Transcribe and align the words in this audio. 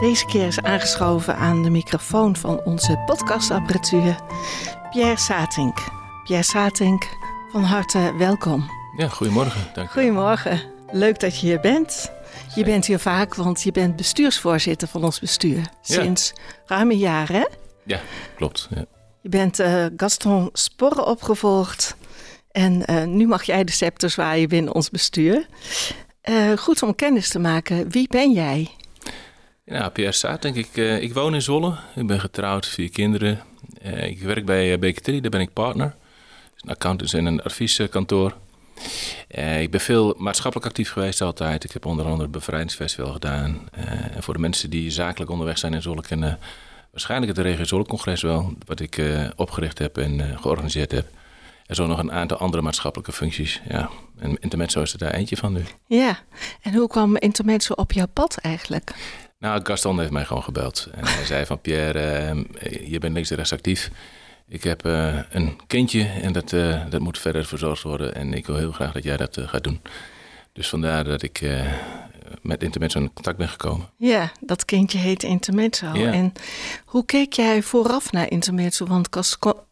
Deze 0.00 0.26
keer 0.26 0.46
is 0.46 0.60
aangeschoven 0.60 1.36
aan 1.36 1.62
de 1.62 1.70
microfoon 1.70 2.36
van 2.36 2.60
onze 2.64 3.02
podcastapparatuur 3.06 4.16
Pierre 4.90 5.18
Satink. 5.18 5.78
Pierre 6.24 6.44
Satink, 6.44 7.08
van 7.52 7.62
harte 7.62 8.14
welkom. 8.18 8.70
Ja, 8.96 9.08
goedemorgen. 9.08 9.60
Dank. 9.74 9.90
Goedemorgen, 9.90 10.62
leuk 10.90 11.20
dat 11.20 11.40
je 11.40 11.46
hier 11.46 11.60
bent. 11.60 12.12
Je 12.54 12.64
bent 12.64 12.86
hier 12.86 12.98
vaak, 12.98 13.34
want 13.34 13.62
je 13.62 13.72
bent 13.72 13.96
bestuursvoorzitter 13.96 14.88
van 14.88 15.04
ons 15.04 15.20
bestuur. 15.20 15.70
Sinds 15.80 16.32
ruim 16.66 16.90
een 16.90 16.98
jaar, 16.98 17.28
hè? 17.28 17.44
Ja, 17.84 18.00
klopt. 18.36 18.68
Ja. 18.74 18.84
Je 19.20 19.28
bent 19.28 19.58
eh, 19.58 19.84
Gaston 19.96 20.50
Sporre 20.52 21.04
opgevolgd. 21.04 21.96
En 22.50 22.84
eh, 22.84 23.04
nu 23.04 23.26
mag 23.26 23.42
jij 23.42 23.64
de 23.64 23.72
scepter 23.72 24.10
zwaaien 24.10 24.48
binnen 24.48 24.74
ons 24.74 24.90
bestuur. 24.90 25.46
Eh, 26.20 26.52
goed 26.56 26.82
om 26.82 26.94
kennis 26.94 27.28
te 27.28 27.38
maken. 27.38 27.90
Wie 27.90 28.08
ben 28.08 28.32
jij? 28.32 28.70
Ja, 29.70 29.88
Pierre 29.88 30.38
denk 30.38 30.56
ik. 30.56 30.76
ik 30.76 31.14
woon 31.14 31.34
in 31.34 31.42
Zwolle. 31.42 31.74
Ik 31.94 32.06
ben 32.06 32.20
getrouwd, 32.20 32.66
vier 32.66 32.90
kinderen. 32.90 33.40
ik 33.82 34.20
werk 34.20 34.44
bij 34.44 34.78
uh, 34.78 35.20
daar 35.20 35.30
ben 35.30 35.40
ik 35.40 35.52
partner. 35.52 35.94
Een 36.60 36.70
accountant 36.70 37.12
in 37.12 37.26
een 37.26 37.42
advieskantoor. 37.42 38.34
ik 39.60 39.70
ben 39.70 39.80
veel 39.80 40.14
maatschappelijk 40.18 40.68
actief 40.68 40.90
geweest 40.90 41.20
altijd. 41.20 41.64
Ik 41.64 41.72
heb 41.72 41.86
onder 41.86 42.04
andere 42.04 42.22
het 42.22 42.30
Bevrijdingsfestival 42.30 43.12
gedaan. 43.12 43.68
en 44.14 44.22
voor 44.22 44.34
de 44.34 44.40
mensen 44.40 44.70
die 44.70 44.90
zakelijk 44.90 45.30
onderweg 45.30 45.58
zijn 45.58 45.74
in 45.74 45.82
Zwolle 45.82 46.02
kennen 46.02 46.38
waarschijnlijk 46.90 47.36
het 47.36 47.46
regio 47.46 47.64
Zwolle-congres 47.64 48.22
wel, 48.22 48.52
wat 48.66 48.80
ik 48.80 49.02
opgericht 49.36 49.78
heb 49.78 49.98
en 49.98 50.38
georganiseerd 50.40 50.90
heb. 50.90 51.06
En 51.66 51.74
zo 51.74 51.86
nog 51.86 51.98
een 51.98 52.12
aantal 52.12 52.36
andere 52.38 52.62
maatschappelijke 52.62 53.12
functies. 53.12 53.60
Ja. 53.68 53.90
En 54.18 54.38
Intermezzo 54.40 54.82
is 54.82 54.92
er 54.92 54.98
daar 54.98 55.14
eentje 55.14 55.36
van 55.36 55.52
nu. 55.52 55.62
Ja, 55.86 56.18
en 56.62 56.74
hoe 56.74 56.88
kwam 56.88 57.16
Intermezzo 57.16 57.72
op 57.72 57.92
jouw 57.92 58.08
pad 58.12 58.36
eigenlijk? 58.36 58.94
Nou, 59.40 59.60
Gaston 59.62 59.98
heeft 59.98 60.10
mij 60.10 60.24
gewoon 60.24 60.42
gebeld. 60.42 60.88
En 60.92 61.06
hij 61.06 61.24
zei 61.24 61.46
van 61.46 61.60
Pierre, 61.60 62.34
uh, 62.34 62.90
je 62.90 62.98
bent 62.98 63.14
links 63.14 63.30
en 63.30 63.36
rechts 63.36 63.52
actief. 63.52 63.90
Ik 64.48 64.62
heb 64.62 64.86
uh, 64.86 65.18
een 65.30 65.60
kindje 65.66 66.04
en 66.04 66.32
dat, 66.32 66.52
uh, 66.52 66.82
dat 66.90 67.00
moet 67.00 67.18
verder 67.18 67.44
verzorgd 67.44 67.82
worden. 67.82 68.14
En 68.14 68.34
ik 68.34 68.46
wil 68.46 68.56
heel 68.56 68.72
graag 68.72 68.92
dat 68.92 69.02
jij 69.02 69.16
dat 69.16 69.38
gaat 69.40 69.64
doen. 69.64 69.80
Dus 70.52 70.68
vandaar 70.68 71.04
dat 71.04 71.22
ik 71.22 71.42
met 72.42 72.62
Intermezzo 72.62 72.98
in 72.98 73.12
contact 73.12 73.36
ben 73.36 73.48
gekomen. 73.48 73.88
Ja, 73.96 74.32
dat 74.40 74.64
kindje 74.64 74.98
heet 74.98 75.22
Intermezzo. 75.22 75.86
Ja. 75.92 76.12
En 76.12 76.32
hoe 76.84 77.04
keek 77.04 77.32
jij 77.32 77.62
vooraf 77.62 78.12
naar 78.12 78.30
Intermezzo? 78.30 78.86
Want 78.86 79.08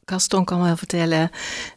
Gaston 0.05 0.45
kan 0.45 0.63
wel 0.63 0.77
vertellen, 0.77 1.31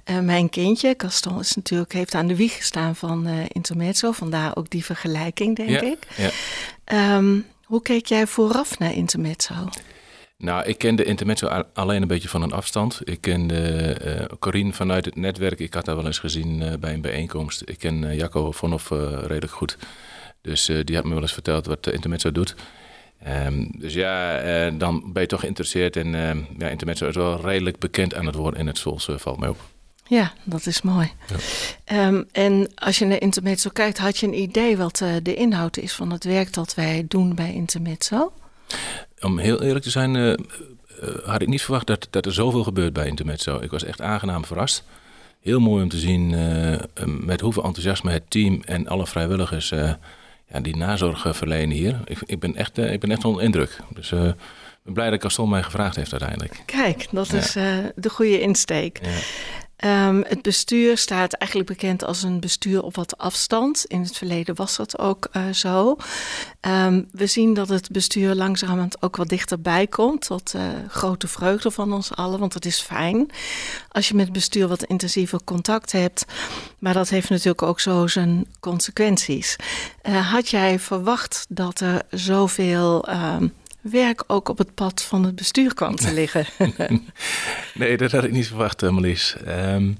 uh, 0.06 0.20
mijn 0.20 0.50
kindje, 0.50 0.94
Gaston 0.98 1.40
is 1.40 1.56
natuurlijk, 1.56 1.94
heeft 1.94 2.16
aan 2.16 2.28
de 2.28 2.36
wieg 2.36 2.56
gestaan 2.56 2.96
van 2.96 3.28
uh, 3.28 3.34
Intermezzo. 3.48 4.12
Vandaar 4.12 4.56
ook 4.56 4.70
die 4.70 4.86
vergelijking, 4.86 5.56
denk 5.56 5.70
ja, 5.70 5.82
ik. 5.82 6.08
Ja. 6.18 7.16
Um, 7.18 7.46
hoe 7.72 7.82
keek 7.82 8.06
jij 8.06 8.28
vooraf 8.28 8.80
naar 8.80 8.94
Intermezzo? 8.94 9.54
Nou, 10.38 10.66
ik 10.66 10.78
kende 10.78 11.04
Intermezzo 11.04 11.48
alleen 11.74 12.02
een 12.02 12.08
beetje 12.08 12.30
van 12.30 12.42
een 12.42 12.52
afstand. 12.52 13.00
Ik 13.04 13.22
kende 13.22 13.98
uh, 14.06 14.38
Corine 14.40 14.74
vanuit 14.74 15.06
het 15.06 15.16
netwerk. 15.16 15.60
Ik 15.60 15.74
had 15.74 15.86
haar 15.86 15.96
wel 15.96 16.06
eens 16.06 16.20
gezien 16.20 16.62
uh, 16.62 16.74
bij 16.80 16.94
een 16.94 17.02
bijeenkomst. 17.02 17.62
Ik 17.66 17.78
ken 17.78 18.04
uh, 18.04 18.18
Jacco 18.18 18.52
Vonhoff 18.52 18.90
redelijk 18.90 19.52
goed. 19.52 19.78
Dus 20.42 20.66
die 20.84 20.96
had 20.96 21.06
me 21.06 21.14
wel 21.14 21.22
eens 21.22 21.34
verteld 21.34 21.66
wat 21.66 21.92
Intermezzo 21.92 22.32
doet. 22.32 22.56
Um, 23.46 23.72
dus 23.78 23.94
ja, 23.94 24.70
dan 24.70 25.14
ben 25.14 25.22
je 25.22 25.28
toch 25.28 25.40
geïnteresseerd. 25.40 25.96
En 25.96 26.08
uh, 26.14 26.32
ja, 26.58 26.68
Intermezzo 26.68 27.08
is 27.08 27.16
wel 27.16 27.42
redelijk 27.42 27.80
bekend 27.80 28.16
aan 28.16 28.26
het 28.26 28.36
worden 28.36 28.60
in 28.60 28.68
het 28.68 28.86
uh, 28.86 29.18
valt 29.18 29.40
mij 29.40 29.50
op. 29.50 29.60
Ja, 30.12 30.34
dat 30.44 30.66
is 30.66 30.82
mooi. 30.82 31.12
Ja. 31.86 32.08
Um, 32.08 32.28
en 32.32 32.72
als 32.76 33.00
je 33.00 33.06
naar 33.06 33.22
Intermezzo 33.22 33.70
kijkt, 33.74 33.98
had 33.98 34.18
je 34.18 34.28
een 34.28 34.42
idee 34.42 34.78
wat 34.78 34.98
de 35.24 35.34
inhoud 35.36 35.78
is 35.78 35.94
van 35.94 36.12
het 36.12 36.24
werk 36.24 36.54
dat 36.54 36.74
wij 36.74 37.06
doen 37.08 37.36
bij 37.36 37.54
Intermezzo? 37.54 38.32
Om 39.20 39.38
heel 39.38 39.62
eerlijk 39.62 39.84
te 39.84 39.90
zijn, 39.90 40.16
had 41.26 41.42
ik 41.42 41.48
niet 41.48 41.62
verwacht 41.62 41.88
dat, 41.88 42.08
dat 42.10 42.26
er 42.26 42.34
zoveel 42.34 42.64
gebeurt 42.64 42.94
bij 42.94 43.08
Intermezzo. 43.08 43.60
Ik 43.60 43.72
was 43.72 43.84
echt 43.84 44.02
aangenaam 44.02 44.46
verrast. 44.46 44.84
Heel 45.42 45.60
mooi 45.60 45.84
om 45.84 45.90
te 45.90 45.98
zien 45.98 46.30
met 47.26 47.42
hoeveel 47.42 47.64
enthousiasme 47.64 48.12
het 48.12 48.30
team 48.30 48.62
en 48.66 48.88
alle 48.88 49.08
vrijwilligers 49.08 49.70
ja, 49.70 50.60
die 50.62 50.76
nazorg 50.76 51.36
verlenen 51.38 51.76
hier. 51.76 52.00
Ik, 52.06 52.18
ik, 52.26 52.40
ben 52.40 52.56
echt, 52.56 52.78
ik 52.78 53.00
ben 53.00 53.12
echt 53.12 53.26
onder 53.26 53.44
indruk. 53.44 53.80
Dus 53.94 54.12
ik 54.12 54.36
ben 54.84 54.94
blij 54.94 55.10
dat 55.10 55.22
Gaston 55.22 55.50
mij 55.50 55.64
gevraagd 55.64 55.96
heeft 55.96 56.12
uiteindelijk. 56.12 56.64
Kijk, 56.66 57.08
dat 57.12 57.28
ja. 57.28 57.38
is 57.38 57.56
uh, 57.56 57.78
de 57.96 58.10
goede 58.10 58.42
insteek. 58.42 59.00
Ja. 59.04 59.10
Um, 59.86 60.24
het 60.28 60.42
bestuur 60.42 60.98
staat 60.98 61.34
eigenlijk 61.34 61.70
bekend 61.70 62.04
als 62.04 62.24
een 62.24 62.40
bestuur 62.40 62.84
op 62.84 62.96
wat 62.96 63.18
afstand. 63.18 63.86
In 63.86 64.02
het 64.02 64.18
verleden 64.18 64.56
was 64.56 64.76
dat 64.76 65.00
ook 65.00 65.28
uh, 65.34 65.50
zo. 65.54 65.98
Um, 66.62 67.08
we 67.12 67.28
zien 67.28 67.54
dat 67.54 67.70
het 67.70 67.92
bestuur 67.92 68.36
langzamerhand 68.36 69.02
ook 69.02 69.16
wat 69.16 69.30
dichterbij 69.30 69.88
komt. 69.88 70.26
Tot 70.26 70.54
uh, 70.56 70.62
grote 70.88 71.28
vreugde 71.28 71.72
van 71.72 71.94
ons 71.94 72.16
allen, 72.16 72.40
want 72.40 72.54
het 72.54 72.66
is 72.66 72.80
fijn 72.80 73.30
als 73.92 74.08
je 74.08 74.16
met 74.16 74.26
het 74.26 74.34
bestuur 74.34 74.68
wat 74.68 74.84
intensiever 74.84 75.40
contact 75.44 75.92
hebt. 75.92 76.26
Maar 76.80 76.94
dat 76.94 77.10
heeft 77.10 77.30
natuurlijk 77.30 77.62
ook 77.62 77.80
zo 77.80 78.08
zijn 78.08 78.46
consequenties. 78.60 79.56
Uh, 80.04 80.32
had 80.32 80.50
jij 80.50 80.80
verwacht 80.80 81.46
dat 81.50 81.80
er 81.80 82.02
zoveel 82.10 83.10
um, 83.10 83.54
werk 83.82 84.24
ook 84.28 84.50
op 84.50 84.58
het 84.58 84.74
pad 84.74 85.04
van 85.04 85.26
het 85.26 85.36
bestuur 85.36 85.74
kwam 85.74 85.96
te 85.96 86.14
liggen. 86.14 86.46
nee, 87.74 87.98
dat 87.98 88.12
had 88.12 88.24
ik 88.24 88.32
niet 88.32 88.48
verwacht, 88.48 88.82
Marlies. 88.82 89.36
Um, 89.48 89.98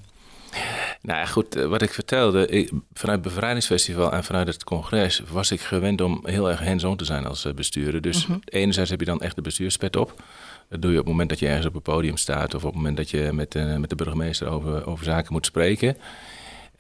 nou 1.02 1.20
ja, 1.20 1.26
goed, 1.26 1.54
wat 1.54 1.82
ik 1.82 1.94
vertelde, 1.94 2.48
ik, 2.48 2.72
vanuit 2.94 3.24
het 3.24 3.34
Bevrijdingsfestival 3.34 4.12
en 4.12 4.24
vanuit 4.24 4.48
het 4.48 4.64
congres 4.64 5.22
was 5.32 5.52
ik 5.52 5.62
gewend 5.62 6.02
om 6.02 6.20
heel 6.24 6.50
erg 6.50 6.64
hands-on 6.64 6.96
te 6.98 7.06
zijn 7.06 7.26
als 7.26 7.48
bestuurder. 7.56 8.02
Dus 8.02 8.26
-hmm. 8.26 8.40
enerzijds 8.46 8.90
heb 8.90 9.00
je 9.00 9.06
dan 9.06 9.22
echt 9.22 9.36
de 9.36 9.42
bestuurspet 9.42 9.96
op. 9.96 10.24
Dat 10.70 10.82
doe 10.82 10.92
je 10.92 10.98
op 10.98 11.04
het 11.04 11.12
moment 11.12 11.30
dat 11.30 11.40
je 11.40 11.48
ergens 11.48 11.66
op 11.66 11.76
een 11.76 11.82
podium 11.82 12.18
staat 12.18 12.54
of 12.54 12.64
op 12.64 12.68
het 12.68 12.76
moment 12.76 12.98
dat 12.98 13.10
je 13.10 13.30
met, 13.34 13.56
uh, 13.56 13.76
met 13.78 13.90
de 13.90 13.96
burgemeester 13.96 14.48
over, 14.48 14.86
over 14.86 15.06
zaken 15.06 15.34
moet 15.34 15.46
spreken. 15.46 15.98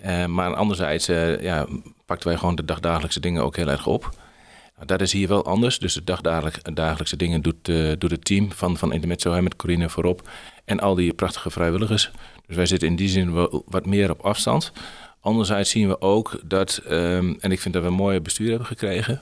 Uh, 0.05 0.25
maar 0.25 0.55
anderzijds 0.55 1.05
ja, 1.41 1.67
pakten 2.05 2.27
wij 2.27 2.37
gewoon 2.37 2.55
de 2.55 2.65
dagdagelijkse 2.65 3.19
dingen 3.19 3.43
ook 3.43 3.55
heel 3.55 3.69
erg 3.69 3.87
op. 3.87 4.09
Dat 4.85 5.01
is 5.01 5.13
hier 5.13 5.27
wel 5.27 5.45
anders. 5.45 5.79
Dus 5.79 5.93
de 5.93 6.03
dagdagelijkse 6.03 7.17
dingen 7.17 7.41
doet, 7.41 7.67
uh, 7.67 7.91
doet 7.97 8.11
het 8.11 8.25
team 8.25 8.51
van, 8.51 8.77
van 8.77 8.93
Intermezzo 8.93 9.41
met 9.41 9.55
Corine 9.55 9.89
voorop. 9.89 10.29
En 10.65 10.79
al 10.79 10.95
die 10.95 11.13
prachtige 11.13 11.49
vrijwilligers. 11.49 12.11
Dus 12.47 12.55
wij 12.55 12.65
zitten 12.65 12.87
in 12.87 12.95
die 12.95 13.09
zin 13.09 13.33
wel 13.33 13.63
wat 13.67 13.85
meer 13.85 14.09
op 14.09 14.21
afstand. 14.21 14.71
Anderzijds 15.19 15.69
zien 15.69 15.87
we 15.87 16.01
ook 16.01 16.39
dat, 16.43 16.81
um, 16.89 17.37
en 17.39 17.51
ik 17.51 17.59
vind 17.59 17.73
dat 17.73 17.83
we 17.83 17.89
een 17.89 17.95
mooie 17.95 18.21
bestuur 18.21 18.49
hebben 18.49 18.67
gekregen. 18.67 19.21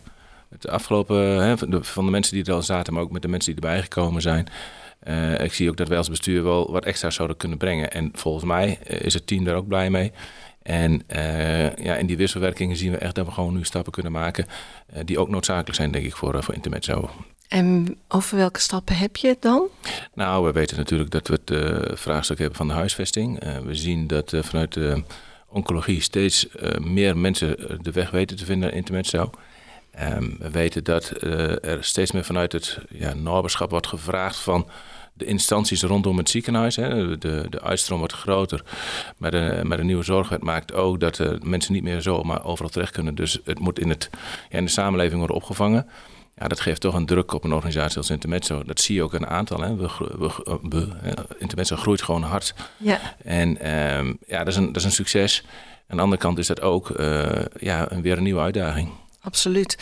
De 0.59 0.71
afgelopen, 0.71 1.17
hè, 1.17 1.57
van, 1.57 2.05
de, 2.05 2.11
mensen 2.11 2.35
die 2.35 2.45
er 2.45 2.53
al 2.53 2.61
zaten, 2.61 2.93
maar 2.93 3.01
ook 3.01 3.11
met 3.11 3.21
de 3.21 3.27
mensen 3.27 3.55
die 3.55 3.63
erbij 3.63 3.81
gekomen 3.81 4.21
zijn. 4.21 4.47
Uh, 5.07 5.39
ik 5.39 5.53
zie 5.53 5.69
ook 5.69 5.77
dat 5.77 5.87
wij 5.87 5.97
als 5.97 6.09
bestuur 6.09 6.43
wel 6.43 6.71
wat 6.71 6.85
extra 6.85 7.09
zouden 7.09 7.37
kunnen 7.37 7.57
brengen. 7.57 7.91
En 7.91 8.09
volgens 8.13 8.45
mij 8.45 8.79
is 8.83 9.13
het 9.13 9.27
team 9.27 9.43
daar 9.43 9.55
ook 9.55 9.67
blij 9.67 9.89
mee. 9.89 10.11
En 10.61 11.03
uh, 11.15 11.75
ja, 11.75 11.95
in 11.95 12.05
die 12.05 12.17
wisselwerkingen 12.17 12.77
zien 12.77 12.91
we 12.91 12.97
echt 12.97 13.15
dat 13.15 13.25
we 13.25 13.31
gewoon 13.31 13.53
nu 13.53 13.63
stappen 13.63 13.91
kunnen 13.91 14.11
maken 14.11 14.45
uh, 14.93 14.99
die 15.05 15.19
ook 15.19 15.29
noodzakelijk 15.29 15.75
zijn, 15.75 15.91
denk 15.91 16.05
ik, 16.05 16.15
voor, 16.15 16.35
uh, 16.35 16.41
voor 16.41 16.53
Intermezzo. 16.53 17.09
En 17.47 17.97
over 18.07 18.37
welke 18.37 18.59
stappen 18.59 18.97
heb 18.97 19.15
je 19.15 19.27
het 19.27 19.41
dan? 19.41 19.67
Nou, 20.13 20.45
we 20.45 20.51
weten 20.51 20.77
natuurlijk 20.77 21.09
dat 21.09 21.27
we 21.27 21.39
het 21.45 21.99
vraagstuk 21.99 22.37
hebben 22.37 22.57
van 22.57 22.67
de 22.67 22.73
huisvesting. 22.73 23.43
we 23.63 23.75
zien 23.75 24.07
dat 24.07 24.33
vanuit 24.39 24.73
de 24.73 25.03
oncologie 25.47 26.01
steeds 26.01 26.47
meer 26.79 27.17
mensen 27.17 27.79
de 27.81 27.91
weg 27.91 28.11
weten 28.11 28.37
te 28.37 28.45
vinden 28.45 28.67
naar 28.67 28.77
Intermezzo. 28.77 29.29
Um, 30.01 30.35
we 30.39 30.49
weten 30.49 30.83
dat 30.83 31.11
er 31.61 31.83
steeds 31.83 32.11
meer 32.11 32.23
vanuit 32.23 32.51
het 32.51 32.79
ja, 32.89 33.13
naberschap 33.13 33.69
wordt 33.69 33.87
gevraagd 33.87 34.37
van 34.37 34.69
de 35.19 35.25
instanties 35.25 35.83
rondom 35.83 36.17
het 36.17 36.29
ziekenhuis. 36.29 36.75
Hè, 36.75 37.17
de, 37.17 37.45
de 37.49 37.61
uitstroom 37.61 37.99
wordt 37.99 38.13
groter. 38.13 38.63
Maar 39.17 39.31
de, 39.31 39.61
maar 39.63 39.77
de 39.77 39.83
nieuwe 39.83 40.03
zorgwet 40.03 40.43
maakt 40.43 40.73
ook 40.73 40.99
dat 40.99 41.19
uh, 41.19 41.31
mensen 41.41 41.73
niet 41.73 41.83
meer 41.83 42.01
zomaar 42.01 42.45
overal 42.45 42.71
terecht 42.71 42.91
kunnen. 42.91 43.15
Dus 43.15 43.39
het 43.43 43.59
moet 43.59 43.79
in, 43.79 43.89
het, 43.89 44.09
ja, 44.49 44.57
in 44.57 44.65
de 44.65 44.71
samenleving 44.71 45.17
worden 45.17 45.35
opgevangen. 45.35 45.87
Ja, 46.37 46.47
dat 46.47 46.59
geeft 46.59 46.81
toch 46.81 46.93
een 46.93 47.05
druk 47.05 47.33
op 47.33 47.43
een 47.43 47.53
organisatie 47.53 47.97
als 47.97 48.09
Intermezzo. 48.09 48.63
Dat 48.63 48.79
zie 48.79 48.95
je 48.95 49.03
ook 49.03 49.13
in 49.13 49.21
een 49.21 49.29
aantal. 49.29 49.61
Hè. 49.61 49.75
We, 49.75 49.89
we, 50.17 50.31
we, 50.69 50.87
Intermezzo 51.37 51.75
groeit 51.75 52.01
gewoon 52.01 52.23
hard. 52.23 52.53
Ja. 52.77 52.99
En 53.23 53.71
um, 53.97 54.17
ja, 54.27 54.37
dat 54.37 54.47
is, 54.47 54.55
een, 54.55 54.65
dat 54.65 54.75
is 54.75 54.83
een 54.83 54.91
succes. 54.91 55.43
Aan 55.87 55.97
de 55.97 56.03
andere 56.03 56.21
kant 56.21 56.37
is 56.37 56.47
dat 56.47 56.61
ook 56.61 56.89
uh, 56.89 57.29
ja, 57.59 57.87
weer 58.01 58.17
een 58.17 58.23
nieuwe 58.23 58.41
uitdaging. 58.41 58.89
Absoluut. 59.21 59.77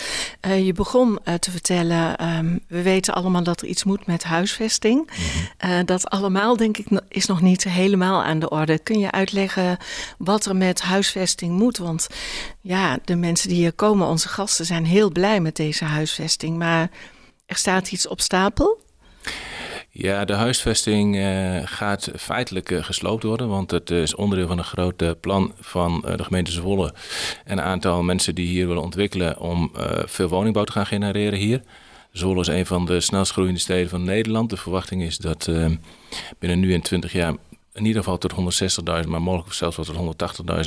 Uh, 0.45 0.65
je 0.65 0.73
begon 0.73 1.19
uh, 1.25 1.33
te 1.33 1.51
vertellen, 1.51 2.27
um, 2.37 2.59
we 2.67 2.81
weten 2.81 3.13
allemaal 3.13 3.43
dat 3.43 3.61
er 3.61 3.67
iets 3.67 3.83
moet 3.83 4.05
met 4.05 4.23
huisvesting. 4.23 5.09
-hmm. 5.11 5.71
uh, 5.71 5.79
dat 5.85 6.09
allemaal, 6.09 6.57
denk 6.57 6.77
ik, 6.77 7.01
is 7.07 7.25
nog 7.25 7.41
niet 7.41 7.63
helemaal 7.63 8.23
aan 8.23 8.39
de 8.39 8.49
orde. 8.49 8.79
Kun 8.79 8.99
je 8.99 9.11
uitleggen 9.11 9.77
wat 10.17 10.45
er 10.45 10.55
met 10.55 10.81
huisvesting 10.81 11.57
moet? 11.57 11.77
Want 11.77 12.07
ja, 12.61 12.97
de 13.03 13.15
mensen 13.15 13.49
die 13.49 13.57
hier 13.57 13.73
komen, 13.73 14.07
onze 14.07 14.27
gasten, 14.27 14.65
zijn 14.65 14.85
heel 14.85 15.11
blij 15.11 15.39
met 15.39 15.55
deze 15.55 15.85
huisvesting. 15.85 16.57
Maar 16.57 16.89
er 17.45 17.55
staat 17.55 17.91
iets 17.91 18.07
op 18.07 18.21
stapel? 18.21 18.85
Ja, 19.99 20.25
de 20.25 20.33
huisvesting 20.33 21.15
uh, 21.15 21.59
gaat 21.63 22.11
feitelijk 22.15 22.71
uh, 22.71 22.83
gesloopt 22.83 23.23
worden, 23.23 23.47
want 23.47 23.71
het 23.71 23.89
is 23.89 24.15
onderdeel 24.15 24.47
van 24.47 24.57
een 24.57 24.63
groot 24.63 25.19
plan 25.19 25.53
van 25.59 26.03
de 26.15 26.23
gemeente 26.23 26.51
Zwolle 26.51 26.93
en 27.45 27.57
een 27.57 27.63
aantal 27.63 28.03
mensen 28.03 28.35
die 28.35 28.47
hier 28.47 28.67
willen 28.67 28.83
ontwikkelen 28.83 29.39
om 29.39 29.71
veel 30.05 30.27
woningbouw 30.27 30.63
te 30.63 30.71
gaan 30.71 30.85
genereren 30.85 31.39
hier. 31.39 31.61
Zwolle 32.11 32.39
is 32.39 32.47
een 32.47 32.65
van 32.65 32.85
de 32.85 32.99
snelst 32.99 33.31
groeiende 33.31 33.59
steden 33.59 33.89
van 33.89 34.03
Nederland. 34.03 34.49
De 34.49 34.57
verwachting 34.57 35.03
is 35.03 35.17
dat 35.17 35.49
binnen 36.39 36.59
nu 36.59 36.73
en 36.73 36.81
20 36.81 37.11
jaar 37.11 37.33
in 37.73 37.85
ieder 37.85 38.03
geval 38.03 38.17
tot 38.17 38.33
160.000, 39.03 39.07
maar 39.07 39.21
mogelijk 39.21 39.53
zelfs 39.53 39.75
tot 39.75 39.91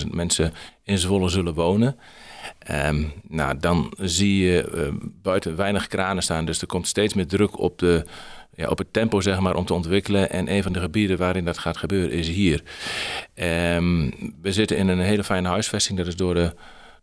180.000 0.05 0.06
mensen 0.11 0.53
in 0.85 0.99
Zwolle 0.99 1.29
zullen 1.29 1.55
wonen. 1.55 1.97
Um, 2.87 3.13
nou, 3.29 3.59
dan 3.59 3.93
zie 3.99 4.45
je 4.45 4.91
buiten 5.23 5.57
weinig 5.57 5.87
kranen 5.87 6.23
staan, 6.23 6.45
dus 6.45 6.61
er 6.61 6.67
komt 6.67 6.87
steeds 6.87 7.15
meer 7.15 7.27
druk 7.27 7.59
op 7.59 7.79
de 7.79 8.05
ja, 8.55 8.69
op 8.69 8.79
het 8.79 8.93
tempo 8.93 9.21
zeg 9.21 9.41
maar, 9.41 9.55
om 9.55 9.65
te 9.65 9.75
ontwikkelen. 9.75 10.31
En 10.31 10.53
een 10.53 10.63
van 10.63 10.73
de 10.73 10.81
gebieden 10.81 11.19
waarin 11.19 11.45
dat 11.45 11.59
gaat 11.59 11.77
gebeuren 11.77 12.11
is 12.11 12.29
hier. 12.29 12.63
Um, 13.75 14.13
we 14.43 14.53
zitten 14.53 14.77
in 14.77 14.89
een 14.89 15.01
hele 15.01 15.25
fijne 15.25 15.49
huisvesting. 15.49 15.99
Dat 15.99 16.07
is 16.07 16.17
door 16.17 16.35
de, 16.35 16.55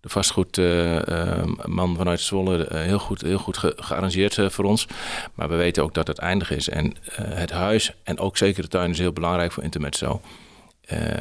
de 0.01 0.09
vastgoedman 0.09 1.89
uh, 1.91 1.97
vanuit 1.97 2.19
Zwolle 2.19 2.67
heel 2.69 2.99
goed, 2.99 3.21
heel 3.21 3.37
goed 3.37 3.57
ge 3.57 3.73
gearrangeerd 3.75 4.39
voor 4.53 4.65
ons. 4.65 4.87
Maar 5.33 5.49
we 5.49 5.55
weten 5.55 5.83
ook 5.83 5.93
dat 5.93 6.07
het 6.07 6.17
eindig 6.17 6.51
is. 6.51 6.69
En 6.69 6.93
het 7.21 7.51
huis 7.51 7.91
en 8.03 8.19
ook 8.19 8.37
zeker 8.37 8.61
de 8.61 8.69
tuin 8.69 8.91
is 8.91 8.99
heel 8.99 9.13
belangrijk 9.13 9.51
voor 9.51 9.63
Intermezzo. 9.63 10.21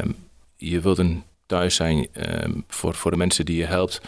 Um, 0.00 0.16
je 0.56 0.80
wilt 0.80 0.98
een 0.98 1.22
thuis 1.46 1.74
zijn 1.74 2.08
um, 2.44 2.64
voor, 2.68 2.94
voor 2.94 3.10
de 3.10 3.16
mensen 3.16 3.44
die 3.44 3.56
je 3.56 3.64
helpt. 3.64 4.00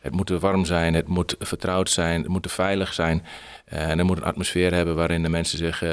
Het 0.00 0.12
moet 0.12 0.28
warm 0.28 0.64
zijn, 0.64 0.94
het 0.94 1.08
moet 1.08 1.34
vertrouwd 1.38 1.90
zijn, 1.90 2.20
het 2.20 2.28
moet 2.28 2.52
veilig 2.52 2.94
zijn. 2.94 3.24
Uh, 3.72 3.90
en 3.90 3.98
er 3.98 4.04
moet 4.04 4.16
een 4.16 4.24
atmosfeer 4.24 4.74
hebben 4.74 4.94
waarin 4.94 5.22
de 5.22 5.28
mensen 5.28 5.58
zich 5.58 5.82
uh, 5.82 5.90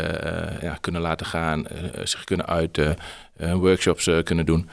ja, 0.61 0.77
kunnen 0.81 1.01
laten 1.01 1.25
gaan, 1.25 1.65
zich 2.03 2.23
kunnen 2.23 2.45
uiten, 2.45 2.97
workshops 3.37 4.09
kunnen 4.23 4.45
doen. 4.45 4.69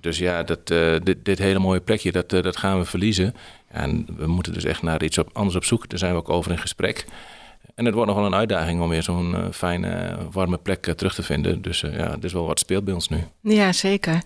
Dus 0.00 0.18
ja, 0.18 0.42
dat, 0.42 0.66
dit, 1.02 1.16
dit, 1.24 1.38
hele 1.38 1.58
mooie 1.58 1.80
plekje, 1.80 2.12
dat, 2.12 2.30
dat 2.30 2.56
gaan 2.56 2.78
we 2.78 2.84
verliezen. 2.84 3.34
En 3.68 4.06
we 4.16 4.26
moeten 4.26 4.52
dus 4.52 4.64
echt 4.64 4.82
naar 4.82 5.02
iets 5.02 5.18
op, 5.18 5.30
anders 5.32 5.56
op 5.56 5.64
zoek. 5.64 5.88
Daar 5.88 5.98
zijn 5.98 6.12
we 6.12 6.18
ook 6.18 6.28
over 6.28 6.50
in 6.50 6.58
gesprek. 6.58 7.04
En 7.78 7.84
het 7.84 7.94
wordt 7.94 8.08
nog 8.08 8.18
wel 8.18 8.26
een 8.26 8.34
uitdaging 8.34 8.80
om 8.80 8.88
weer 8.88 9.02
zo'n 9.02 9.34
uh, 9.34 9.44
fijne, 9.52 10.16
warme 10.30 10.56
plek 10.56 10.86
uh, 10.86 10.94
terug 10.94 11.14
te 11.14 11.22
vinden. 11.22 11.62
Dus 11.62 11.82
uh, 11.82 11.96
ja, 11.96 12.10
het 12.10 12.24
is 12.24 12.32
wel 12.32 12.46
wat 12.46 12.58
speelt 12.58 12.84
bij 12.84 12.94
ons 12.94 13.08
nu. 13.08 13.24
Ja, 13.40 13.72
zeker. 13.72 14.22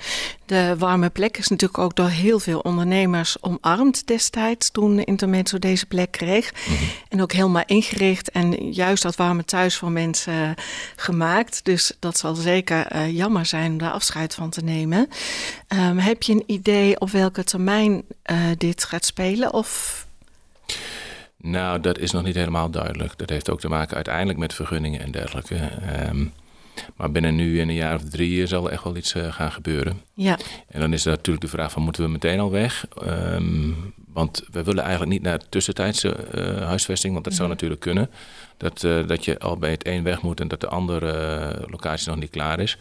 De 0.47 0.75
warme 0.79 1.11
plek 1.11 1.39
is 1.39 1.49
natuurlijk 1.49 1.79
ook 1.79 1.97
door 1.97 2.09
heel 2.09 2.39
veel 2.39 2.59
ondernemers 2.59 3.37
omarmd 3.41 4.07
destijds 4.07 4.71
toen 4.71 5.05
Intermezzo 5.05 5.59
deze 5.59 5.87
plek 5.87 6.11
kreeg. 6.11 6.53
Mm 6.53 6.77
-hmm. 6.77 6.87
En 7.09 7.23
ook 7.23 7.33
helemaal 7.33 7.63
ingericht 7.67 8.31
en 8.31 8.73
juist 8.73 9.03
dat 9.03 9.17
warme 9.17 9.45
thuis 9.45 9.77
voor 9.77 9.91
mensen 9.91 10.55
gemaakt. 10.97 11.65
Dus 11.65 11.93
dat 11.99 12.19
zal 12.19 12.35
zeker 12.35 13.09
jammer 13.09 13.47
zijn 13.47 13.73
om 13.73 13.79
daar 13.79 13.91
afscheid 13.93 14.35
van 14.35 14.51
te 14.51 14.65
nemen. 14.65 15.09
Um, 15.69 15.99
heb 15.99 16.23
je 16.23 16.33
een 16.33 16.45
idee 16.47 17.01
op 17.01 17.11
welke 17.11 17.45
termijn 17.45 18.03
dit 18.59 18.85
gaat 18.85 19.05
spelen? 19.05 19.53
Of 19.53 20.07
nou, 21.43 21.81
dat 21.81 21.99
is 21.99 22.11
nog 22.11 22.23
niet 22.23 22.35
helemaal 22.35 22.71
duidelijk. 22.71 23.19
Dat 23.19 23.29
heeft 23.29 23.51
ook 23.51 23.61
te 23.61 23.69
maken 23.69 23.95
uiteindelijk 23.95 24.39
met 24.39 24.55
vergunningen 24.55 25.01
en 25.01 25.11
dergelijke. 25.11 25.57
Um, 26.09 26.33
maar 26.97 27.11
binnen 27.11 27.35
nu 27.35 27.61
en 27.61 27.69
een 27.69 27.75
jaar 27.75 27.95
of 27.95 28.03
drie 28.03 28.47
zal 28.47 28.67
er 28.67 28.73
echt 28.73 28.85
wel 28.85 28.97
iets 28.97 29.15
uh, 29.15 29.33
gaan 29.33 29.53
gebeuren. 29.53 30.01
Ja. 30.15 30.39
En 30.69 30.81
dan 30.81 30.93
is 30.93 31.05
er 31.05 31.11
natuurlijk 31.11 31.45
de 31.45 31.51
vraag 31.51 31.73
van 31.73 31.83
moeten 31.83 32.05
we 32.05 32.11
meteen 32.11 32.41
al 32.41 32.51
weg? 32.51 32.87
Um, 33.07 33.95
want 34.13 34.45
we 34.51 34.63
willen 34.63 34.83
eigenlijk 34.83 35.13
niet 35.13 35.23
naar 35.23 35.49
tussentijdse 35.49 36.17
uh, 36.35 36.67
huisvesting, 36.67 37.13
want 37.13 37.25
dat 37.25 37.35
zou 37.35 37.49
natuurlijk 37.49 37.81
kunnen. 37.81 38.11
Dat, 38.57 38.83
uh, 38.83 39.07
dat 39.07 39.25
je 39.25 39.39
al 39.39 39.57
bij 39.57 39.71
het 39.71 39.87
een 39.87 40.03
weg 40.03 40.23
moet 40.23 40.41
en 40.41 40.49
dat 40.49 40.61
de 40.61 40.69
andere 40.69 41.67
locatie 41.71 42.09
nog 42.09 42.19
niet 42.19 42.31
klaar 42.31 42.61
is. 42.61 42.77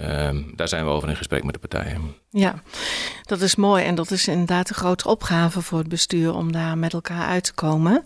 Um, 0.00 0.52
daar 0.56 0.68
zijn 0.68 0.84
we 0.84 0.90
over 0.90 1.08
in 1.08 1.16
gesprek 1.16 1.44
met 1.44 1.54
de 1.54 1.60
partijen. 1.60 2.14
Ja, 2.30 2.62
dat 3.22 3.40
is 3.40 3.56
mooi 3.56 3.84
en 3.84 3.94
dat 3.94 4.10
is 4.10 4.28
inderdaad 4.28 4.68
een 4.68 4.74
grote 4.74 5.08
opgave 5.08 5.62
voor 5.62 5.78
het 5.78 5.88
bestuur 5.88 6.34
om 6.34 6.52
daar 6.52 6.78
met 6.78 6.92
elkaar 6.92 7.26
uit 7.26 7.44
te 7.44 7.52
komen. 7.52 8.04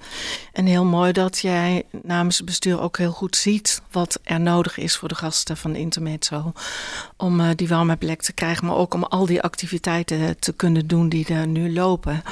En 0.52 0.66
heel 0.66 0.84
mooi 0.84 1.12
dat 1.12 1.38
jij 1.38 1.84
namens 2.02 2.36
het 2.36 2.46
bestuur 2.46 2.80
ook 2.80 2.98
heel 2.98 3.10
goed 3.10 3.36
ziet 3.36 3.82
wat 3.90 4.20
er 4.22 4.40
nodig 4.40 4.78
is 4.78 4.96
voor 4.96 5.08
de 5.08 5.14
gasten 5.14 5.56
van 5.56 5.72
de 5.72 5.78
Intermezzo. 5.78 6.52
Om 7.16 7.40
uh, 7.40 7.48
die 7.56 7.68
warme 7.68 7.96
plek 7.96 8.22
te 8.22 8.32
krijgen, 8.32 8.66
maar 8.66 8.76
ook 8.76 8.94
om 8.94 9.04
al 9.04 9.26
die 9.26 9.42
activiteiten 9.42 10.38
te 10.38 10.52
kunnen 10.52 10.86
doen 10.86 11.08
die 11.08 11.26
er 11.26 11.46
nu 11.46 11.72
lopen. 11.72 12.22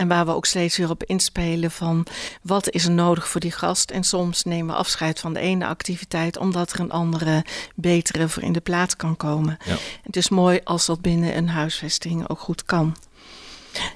En 0.00 0.08
waar 0.08 0.26
we 0.26 0.34
ook 0.34 0.46
steeds 0.46 0.76
weer 0.76 0.90
op 0.90 1.04
inspelen 1.04 1.70
van 1.70 2.06
wat 2.42 2.70
is 2.70 2.84
er 2.84 2.90
nodig 2.90 3.28
voor 3.28 3.40
die 3.40 3.50
gast. 3.52 3.90
En 3.90 4.04
soms 4.04 4.44
nemen 4.44 4.74
we 4.74 4.80
afscheid 4.80 5.20
van 5.20 5.32
de 5.32 5.40
ene 5.40 5.66
activiteit 5.66 6.36
omdat 6.36 6.72
er 6.72 6.80
een 6.80 6.90
andere, 6.90 7.44
betere 7.74 8.28
voor 8.28 8.42
in 8.42 8.52
de 8.52 8.60
plaats 8.60 8.96
kan 8.96 9.16
komen. 9.16 9.58
Ja. 9.64 9.76
Het 10.02 10.16
is 10.16 10.28
mooi 10.28 10.60
als 10.64 10.86
dat 10.86 11.00
binnen 11.00 11.36
een 11.36 11.48
huisvesting 11.48 12.28
ook 12.28 12.38
goed 12.38 12.64
kan. 12.64 12.96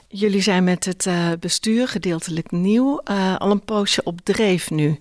Jullie 0.08 0.42
zijn 0.42 0.64
met 0.64 0.84
het 0.84 1.06
uh, 1.06 1.28
bestuur 1.40 1.88
gedeeltelijk 1.88 2.50
nieuw, 2.50 3.00
uh, 3.10 3.36
al 3.36 3.50
een 3.50 3.64
poosje 3.64 4.02
op 4.02 4.20
dreef 4.22 4.70
nu. 4.70 4.98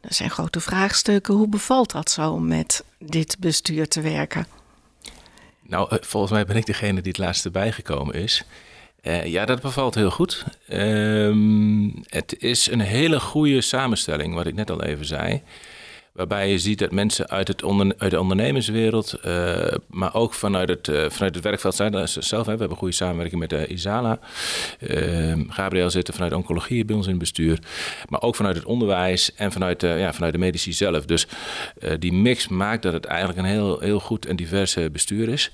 Dat 0.00 0.14
zijn 0.14 0.30
grote 0.30 0.60
vraagstukken. 0.60 1.34
Hoe 1.34 1.48
bevalt 1.48 1.90
dat 1.92 2.10
zo 2.10 2.30
om 2.30 2.46
met 2.46 2.84
dit 2.98 3.36
bestuur 3.38 3.88
te 3.88 4.00
werken? 4.00 4.46
Nou, 5.62 5.94
uh, 5.94 5.98
volgens 6.02 6.32
mij 6.32 6.44
ben 6.44 6.56
ik 6.56 6.66
degene 6.66 7.00
die 7.00 7.12
het 7.12 7.20
laatste 7.20 7.50
bijgekomen 7.50 8.14
is. 8.14 8.44
Uh, 9.06 9.24
ja, 9.24 9.44
dat 9.44 9.60
bevalt 9.60 9.94
heel 9.94 10.10
goed. 10.10 10.44
Um, 10.72 11.94
het 12.06 12.36
is 12.38 12.70
een 12.70 12.80
hele 12.80 13.20
goede 13.20 13.60
samenstelling, 13.60 14.34
wat 14.34 14.46
ik 14.46 14.54
net 14.54 14.70
al 14.70 14.82
even 14.82 15.06
zei. 15.06 15.42
Waarbij 16.12 16.50
je 16.50 16.58
ziet 16.58 16.78
dat 16.78 16.92
mensen 16.92 17.28
uit, 17.28 17.48
het 17.48 17.62
onder, 17.62 17.94
uit 17.98 18.10
de 18.10 18.20
ondernemerswereld, 18.20 19.18
uh, 19.26 19.56
maar 19.86 20.14
ook 20.14 20.34
vanuit 20.34 20.68
het, 20.68 20.88
uh, 20.88 20.96
vanuit 21.08 21.34
het 21.34 21.44
werkveld 21.44 21.74
zijn 21.74 22.08
zelf. 22.08 22.44
We 22.44 22.50
hebben 22.50 22.76
goede 22.76 22.94
samenwerking 22.94 23.40
met 23.40 23.50
de 23.50 23.66
Isala. 23.66 24.18
Ehm, 24.80 25.48
Gabriel 25.48 25.90
zit 25.90 26.08
er 26.08 26.14
vanuit 26.14 26.32
oncologie 26.32 26.84
bij 26.84 26.96
ons 26.96 27.04
in 27.04 27.10
het 27.10 27.20
bestuur. 27.20 27.58
Maar 28.08 28.22
ook 28.22 28.34
vanuit 28.36 28.56
het 28.56 28.64
onderwijs 28.64 29.34
en 29.34 29.52
vanuit, 29.52 29.82
ja, 29.82 30.12
vanuit 30.12 30.32
de 30.32 30.38
medici 30.38 30.72
zelf. 30.72 31.04
Dus 31.04 31.26
die 31.98 32.12
mix 32.12 32.48
maakt 32.48 32.82
dat 32.82 32.92
het 32.92 33.04
eigenlijk 33.04 33.38
een 33.38 33.44
heel, 33.44 33.80
heel 33.80 34.00
goed 34.00 34.26
en 34.26 34.36
divers 34.36 34.76
bestuur 34.92 35.28
is. 35.28 35.50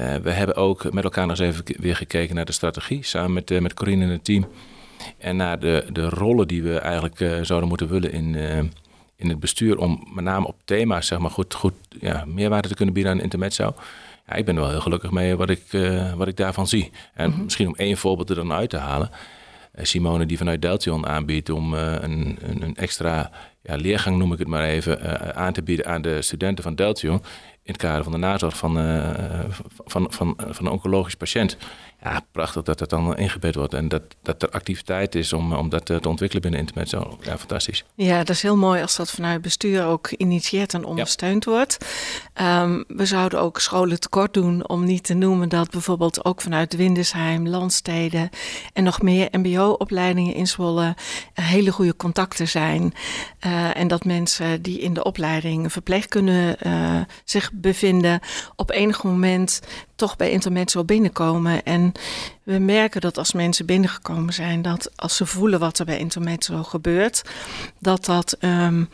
Uh, 0.00 0.16
we 0.16 0.30
hebben 0.30 0.56
ook 0.56 0.92
met 0.92 1.04
elkaar 1.04 1.26
nog 1.26 1.38
eens 1.38 1.48
even 1.48 1.82
weer 1.82 1.96
gekeken 1.96 2.34
naar 2.34 2.44
de 2.44 2.52
strategie, 2.52 3.04
samen 3.04 3.32
met, 3.32 3.50
uh, 3.50 3.60
met 3.60 3.74
Corine 3.74 4.04
en 4.04 4.10
het 4.10 4.24
team. 4.24 4.46
En 5.18 5.36
naar 5.36 5.58
de, 5.58 5.86
de 5.92 6.08
rollen 6.08 6.48
die 6.48 6.62
we 6.62 6.78
eigenlijk 6.78 7.20
uh, 7.20 7.38
zouden 7.42 7.68
moeten 7.68 7.88
willen 7.88 8.12
in, 8.12 8.34
in 9.16 9.28
het 9.28 9.40
bestuur. 9.40 9.78
Om 9.78 10.10
met 10.14 10.24
name 10.24 10.46
op 10.46 10.56
thema's 10.64 11.06
zeg 11.06 11.18
maar, 11.18 11.30
goed, 11.30 11.54
goed 11.54 11.74
ja, 12.00 12.24
meerwaarde 12.26 12.68
te 12.68 12.74
kunnen 12.74 12.94
bieden 12.94 13.12
aan 13.12 13.20
Intermezzo. 13.20 13.74
Ja, 14.26 14.34
ik 14.34 14.44
ben 14.44 14.54
er 14.54 14.60
wel 14.60 14.70
heel 14.70 14.80
gelukkig 14.80 15.10
mee 15.10 15.36
wat 15.36 15.50
ik, 15.50 15.62
wat 16.16 16.28
ik 16.28 16.36
daarvan 16.36 16.66
zie. 16.66 16.90
En 17.14 17.28
mm 17.28 17.34
-hmm. 17.34 17.44
misschien 17.44 17.66
om 17.66 17.74
één 17.76 17.96
voorbeeld 17.96 18.30
er 18.30 18.36
dan 18.36 18.52
uit 18.52 18.70
te 18.70 18.76
halen. 18.76 19.10
Simone 19.76 20.26
die 20.26 20.38
vanuit 20.38 20.62
Deltion 20.62 21.06
aanbiedt 21.06 21.50
om 21.50 21.74
een, 21.74 22.38
een, 22.40 22.62
een, 22.62 22.76
extra 22.76 23.30
ja, 23.62 23.76
leergang, 23.76 24.16
noem 24.16 24.32
ik 24.32 24.38
het 24.38 24.48
maar 24.48 24.64
even, 24.64 25.34
aan 25.34 25.52
te 25.52 25.62
bieden 25.62 25.86
aan 25.86 26.02
de 26.02 26.22
studenten 26.22 26.64
van 26.64 26.74
Deltion 26.74 27.22
in 27.64 27.72
het 27.72 27.76
kader 27.82 28.02
van 28.02 28.12
de 28.12 28.18
nazorg 28.18 28.56
van, 28.56 28.78
uh, 28.78 29.10
van, 29.84 30.06
van, 30.12 30.36
van 30.36 30.66
een 30.66 30.72
oncologisch 30.72 31.14
patiënt. 31.14 31.56
Ja, 32.04 32.20
prachtig 32.32 32.62
dat 32.62 32.78
dat 32.78 32.90
dan 32.90 33.16
ingebed 33.16 33.54
wordt 33.54 33.74
en 33.74 33.88
dat, 33.88 34.02
dat 34.22 34.42
er 34.42 34.50
activiteit 34.50 35.14
is 35.14 35.32
om, 35.32 35.52
om 35.52 35.68
dat 35.68 35.86
te 35.86 36.08
ontwikkelen 36.08 36.42
binnen 36.42 36.60
Internet. 36.60 36.88
Zo, 36.88 37.18
ja, 37.20 37.38
fantastisch. 37.38 37.84
Ja, 37.94 38.18
dat 38.18 38.28
is 38.28 38.42
heel 38.42 38.56
mooi 38.56 38.82
als 38.82 38.96
dat 38.96 39.10
vanuit 39.10 39.42
bestuur 39.42 39.84
ook 39.84 40.10
initieerd 40.10 40.74
en 40.74 40.84
ondersteund 40.84 41.44
ja. 41.44 41.50
wordt. 41.50 41.78
Um, 42.40 42.84
we 42.88 43.06
zouden 43.06 43.40
ook 43.40 43.60
scholen 43.60 44.00
tekort 44.00 44.34
doen 44.34 44.68
om 44.68 44.84
niet 44.84 45.04
te 45.04 45.14
noemen 45.14 45.48
dat 45.48 45.70
bijvoorbeeld 45.70 46.24
ook 46.24 46.40
vanuit 46.40 46.76
Windesheim, 46.76 47.48
Landsteden 47.48 48.30
en 48.72 48.84
nog 48.84 49.02
meer 49.02 49.28
MBO-opleidingen 49.30 50.34
in 50.34 50.46
Zwolle 50.46 50.96
hele 51.32 51.72
goede 51.72 51.96
contacten 51.96 52.48
zijn. 52.48 52.94
Uh, 53.46 53.76
en 53.76 53.88
dat 53.88 54.04
mensen 54.04 54.62
die 54.62 54.80
in 54.80 54.94
de 54.94 55.04
opleiding 55.04 55.72
verpleeg 55.72 56.06
kunnen 56.06 56.56
uh, 56.66 57.00
zich 57.24 57.50
bevinden, 57.52 58.20
op 58.56 58.70
enig 58.70 59.02
moment 59.02 59.60
toch 60.04 60.16
bij 60.16 60.30
Intermezzo 60.30 60.84
binnenkomen. 60.84 61.62
En 61.62 61.92
we 62.42 62.58
merken 62.58 63.00
dat 63.00 63.18
als 63.18 63.32
mensen 63.32 63.66
binnengekomen 63.66 64.34
zijn, 64.34 64.62
dat 64.62 64.90
als 64.96 65.16
ze 65.16 65.26
voelen 65.26 65.60
wat 65.60 65.78
er 65.78 65.84
bij 65.84 65.98
Intermezzo 65.98 66.62
gebeurt, 66.62 67.22
dat 67.78 68.04
dat 68.04 68.36
um, 68.40 68.88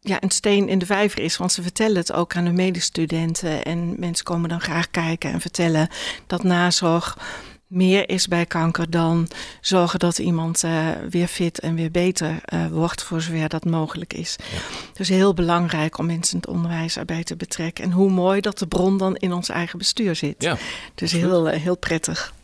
ja, 0.00 0.22
een 0.22 0.30
steen 0.30 0.68
in 0.68 0.78
de 0.78 0.86
vijver 0.86 1.20
is. 1.22 1.36
Want 1.36 1.52
ze 1.52 1.62
vertellen 1.62 1.96
het 1.96 2.12
ook 2.12 2.36
aan 2.36 2.44
de 2.44 2.52
medestudenten. 2.52 3.64
En 3.64 3.94
mensen 3.98 4.24
komen 4.24 4.48
dan 4.48 4.60
graag 4.60 4.90
kijken 4.90 5.32
en 5.32 5.40
vertellen 5.40 5.88
dat 6.26 6.42
nazorg 6.42 7.18
meer 7.66 8.08
is 8.08 8.28
bij 8.28 8.46
kanker 8.46 8.90
dan 8.90 9.28
zorgen 9.60 9.98
dat 9.98 10.18
iemand 10.18 10.64
uh, 10.64 10.88
weer 11.10 11.26
fit 11.26 11.60
en 11.60 11.74
weer 11.74 11.90
beter 11.90 12.40
uh, 12.54 12.66
wordt, 12.66 13.02
voor 13.02 13.20
zover 13.20 13.48
dat 13.48 13.64
mogelijk 13.64 14.12
is. 14.12 14.36
Ja. 14.52 14.58
Dus 14.92 15.08
heel 15.08 15.34
belangrijk 15.34 15.98
om 15.98 16.06
mensen 16.06 16.36
het 16.36 16.46
onderwijs 16.46 16.96
erbij 16.96 17.24
te 17.24 17.36
betrekken. 17.36 17.84
En 17.84 17.90
hoe 17.90 18.10
mooi 18.10 18.40
dat 18.40 18.58
de 18.58 18.66
bron 18.66 18.98
dan 18.98 19.16
in 19.16 19.32
ons 19.32 19.48
eigen 19.48 19.78
bestuur 19.78 20.16
zit. 20.16 20.42
Ja, 20.42 20.56
dus 20.94 21.12
heel, 21.12 21.46
heel 21.46 21.76
prettig. 21.76 22.34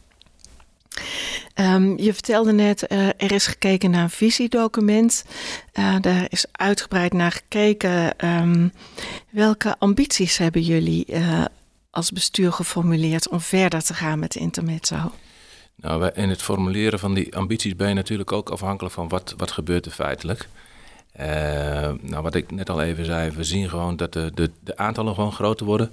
Um, 1.54 1.98
je 1.98 2.12
vertelde 2.12 2.52
net, 2.52 2.84
uh, 2.88 3.06
er 3.06 3.32
is 3.32 3.46
gekeken 3.46 3.90
naar 3.90 4.02
een 4.02 4.10
visiedocument. 4.10 5.24
Uh, 5.74 5.96
daar 6.00 6.26
is 6.28 6.44
uitgebreid 6.52 7.12
naar 7.12 7.32
gekeken. 7.32 8.14
Um, 8.28 8.72
welke 9.30 9.76
ambities 9.78 10.36
hebben 10.36 10.62
jullie 10.62 11.04
uh, 11.08 11.44
als 11.92 12.10
bestuur 12.10 12.52
geformuleerd 12.52 13.28
om 13.28 13.40
verder 13.40 13.82
te 13.82 13.94
gaan 13.94 14.18
met 14.18 14.32
de 14.32 14.40
intermezzo? 14.40 15.12
Nou, 15.74 16.10
in 16.14 16.28
het 16.28 16.42
formuleren 16.42 16.98
van 16.98 17.14
die 17.14 17.36
ambities 17.36 17.76
ben 17.76 17.88
je 17.88 17.94
natuurlijk 17.94 18.32
ook 18.32 18.50
afhankelijk 18.50 18.94
van 18.94 19.08
wat, 19.08 19.34
wat 19.36 19.50
gebeurt 19.50 19.86
er 19.86 19.92
feitelijk. 19.92 20.48
nou, 22.02 22.22
wat 22.22 22.34
ik 22.34 22.50
net 22.50 22.70
al 22.70 22.82
even 22.82 23.04
zei, 23.04 23.30
we 23.30 23.44
zien 23.44 23.68
gewoon 23.68 23.96
dat 23.96 24.12
de, 24.12 24.30
de, 24.34 24.50
de 24.60 24.76
aantallen 24.76 25.14
gewoon 25.14 25.32
groter 25.32 25.66
worden 25.66 25.92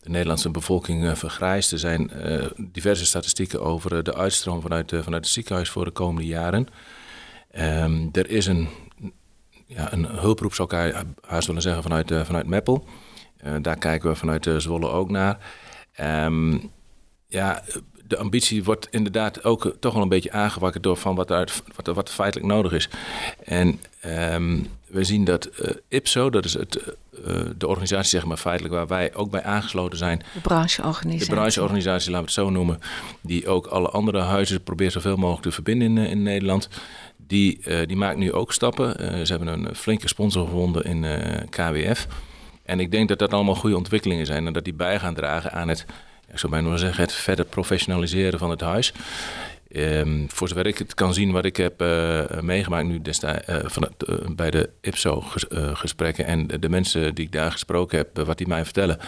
de 0.00 0.10
Nederlandse 0.10 0.50
bevolking 0.50 1.04
uh, 1.04 1.14
vergrijst. 1.14 1.72
Er 1.72 1.78
zijn 1.78 2.10
uh, 2.14 2.46
diverse 2.56 3.06
statistieken 3.06 3.62
over 3.62 3.92
uh, 3.92 4.02
de 4.02 4.14
uitstroom 4.14 4.60
vanuit, 4.60 4.88
vanuit 4.88 5.24
het 5.24 5.28
ziekenhuis 5.28 5.70
voor 5.70 5.84
de 5.84 5.90
komende 5.90 6.28
jaren. 6.28 6.68
Um, 7.58 8.08
er 8.12 8.30
is 8.30 8.46
een, 8.46 8.68
ja, 9.66 9.92
een 9.92 10.04
hulproep, 10.04 10.54
zou 10.54 10.76
ik 10.76 11.04
haast 11.26 11.46
willen 11.46 11.62
zeggen, 11.62 11.82
vanuit, 11.82 12.12
vanuit 12.26 12.46
Meppel. 12.46 12.84
Daar 13.62 13.78
kijken 13.78 14.10
we 14.10 14.16
vanuit 14.16 14.50
Zwolle 14.56 14.88
ook 14.88 15.10
naar. 15.10 15.38
Um, 16.00 16.70
ja, 17.26 17.62
de 18.10 18.16
ambitie 18.16 18.64
wordt 18.64 18.88
inderdaad 18.90 19.44
ook 19.44 19.76
toch 19.80 19.92
wel 19.94 20.02
een 20.02 20.08
beetje 20.08 20.32
aangewakkerd 20.32 20.82
door 20.82 20.96
van 20.96 21.14
wat, 21.14 21.30
er, 21.30 21.52
wat, 21.76 21.94
wat 21.94 22.10
feitelijk 22.10 22.48
nodig 22.52 22.72
is. 22.72 22.88
En 23.44 23.80
um, 24.06 24.66
we 24.86 25.04
zien 25.04 25.24
dat 25.24 25.48
uh, 25.60 25.70
IPSO, 25.88 26.30
dat 26.30 26.44
is 26.44 26.52
het, 26.52 26.96
uh, 27.26 27.40
de 27.56 27.66
organisatie 27.66 28.10
zeg 28.10 28.24
maar 28.24 28.36
feitelijk 28.36 28.74
waar 28.74 28.86
wij 28.86 29.14
ook 29.14 29.30
bij 29.30 29.42
aangesloten 29.42 29.98
zijn. 29.98 30.22
De 30.34 30.40
brancheorganisatie. 30.40 31.28
De 31.28 31.34
brancheorganisatie, 31.34 32.10
laten 32.10 32.26
we 32.26 32.32
het 32.32 32.46
zo 32.46 32.50
noemen. 32.50 32.78
Die 33.20 33.48
ook 33.48 33.66
alle 33.66 33.88
andere 33.88 34.20
huizen 34.20 34.62
probeert 34.62 34.92
zoveel 34.92 35.16
mogelijk 35.16 35.42
te 35.42 35.52
verbinden 35.52 35.88
in, 35.88 36.06
in 36.06 36.22
Nederland. 36.22 36.68
Die, 37.16 37.60
uh, 37.64 37.86
die 37.86 37.96
maakt 37.96 38.18
nu 38.18 38.32
ook 38.32 38.52
stappen. 38.52 39.26
ze 39.26 39.32
hebben 39.32 39.48
een 39.48 39.74
flinke 39.74 40.08
sponsor 40.08 40.44
gevonden 40.46 40.84
in 40.84 41.06
KWF. 41.50 42.06
En 42.70 42.80
ik 42.80 42.90
denk 42.90 43.08
dat 43.08 43.18
dat 43.18 43.32
allemaal 43.32 43.54
goede 43.54 43.76
ontwikkelingen 43.76 44.26
zijn 44.26 44.46
en 44.46 44.52
dat 44.52 44.64
die 44.64 44.74
bij 44.74 44.98
gaan 44.98 45.14
dragen 45.14 45.52
aan 45.52 45.68
het 45.68 45.86
ik 46.32 46.38
zou 46.38 46.52
bijna 46.52 46.76
zeggen, 46.76 47.02
het 47.02 47.12
verder 47.12 47.44
professionaliseren 47.44 48.38
van 48.38 48.50
het 48.50 48.60
huis. 48.60 48.92
Um, 49.72 50.26
voor 50.28 50.48
zover 50.48 50.66
ik 50.66 50.78
het 50.78 50.94
kan 50.94 51.14
zien 51.14 51.32
wat 51.32 51.44
ik 51.44 51.56
heb 51.56 51.82
uh, 51.82 52.40
meegemaakt 52.40 52.86
nu 52.86 53.00
uh, 53.04 53.38
van 53.64 53.88
bij 54.36 54.50
de 54.50 54.70
IPSO-gesprekken 54.80 56.26
en 56.26 56.46
de, 56.46 56.68
mensen 56.68 57.14
die 57.14 57.24
ik 57.24 57.32
daar 57.32 57.52
gesproken 57.52 57.98
heb, 57.98 58.18
wat 58.26 58.38
die 58.38 58.46
mij 58.46 58.64
vertellen, 58.64 58.98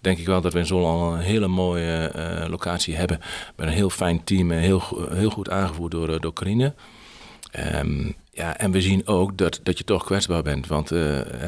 denk 0.00 0.18
ik 0.18 0.26
wel 0.26 0.40
dat 0.40 0.52
we 0.52 0.58
in 0.58 0.66
Zon 0.66 0.84
al 0.84 1.12
een 1.12 1.20
hele 1.20 1.48
mooie 1.48 2.12
locatie 2.48 2.96
hebben. 2.96 3.20
Met 3.56 3.66
een 3.66 3.72
heel 3.72 3.90
fijn 3.90 4.24
team 4.24 4.50
heel, 4.50 4.82
heel 5.10 5.30
goed 5.30 5.50
aangevoerd 5.50 5.92
door, 5.92 6.20
door 6.20 6.32
Carine. 6.32 6.74
Um, 7.74 8.14
ja, 8.40 8.56
en 8.56 8.70
we 8.70 8.80
zien 8.80 9.06
ook 9.06 9.36
dat, 9.36 9.60
dat 9.62 9.78
je 9.78 9.84
toch 9.84 10.04
kwetsbaar 10.04 10.42
bent. 10.42 10.66
Want 10.66 10.90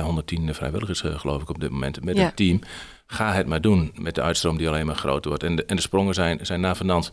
110 0.01 0.55
vrijwilligers 0.55 1.01
geloof 1.01 1.43
ik 1.43 1.49
op 1.49 1.61
dit 1.61 1.71
moment 1.71 2.05
met 2.05 2.17
ja. 2.17 2.25
een 2.25 2.35
team 2.35 2.61
ga 3.07 3.33
het 3.33 3.47
maar 3.47 3.61
doen 3.61 3.93
met 3.95 4.15
de 4.15 4.23
uitstroom 4.23 4.57
die 4.57 4.69
alleen 4.69 4.87
maar 4.87 4.97
groter 4.97 5.29
wordt. 5.29 5.45
En 5.45 5.57
de, 5.57 5.65
en 5.65 5.77
de 5.77 5.83
sprongen 5.83 6.15
zijn, 6.15 6.39
zijn 6.43 6.61
navenant. 6.61 7.13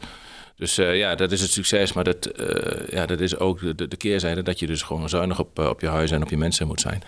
Dus 0.55 0.79
uh, 0.79 0.98
ja, 0.98 1.15
dat 1.15 1.31
is 1.31 1.41
het 1.41 1.51
succes, 1.51 1.93
maar 1.93 2.03
dat, 2.03 2.29
ja, 2.89 3.05
dat 3.05 3.19
is 3.19 3.38
ook 3.38 3.77
de, 3.77 3.88
de 3.88 3.98
keerzijde 3.98 4.43
dat 4.43 4.59
je 4.59 4.67
dus 4.67 4.81
gewoon 4.81 5.09
zuinig 5.09 5.39
op, 5.39 5.59
op 5.59 5.81
je 5.81 5.88
huis 5.88 6.12
en 6.12 6.21
op 6.21 6.29
je 6.29 6.38
mensen 6.38 6.67
moet 6.67 6.81
zijn. 6.81 7.03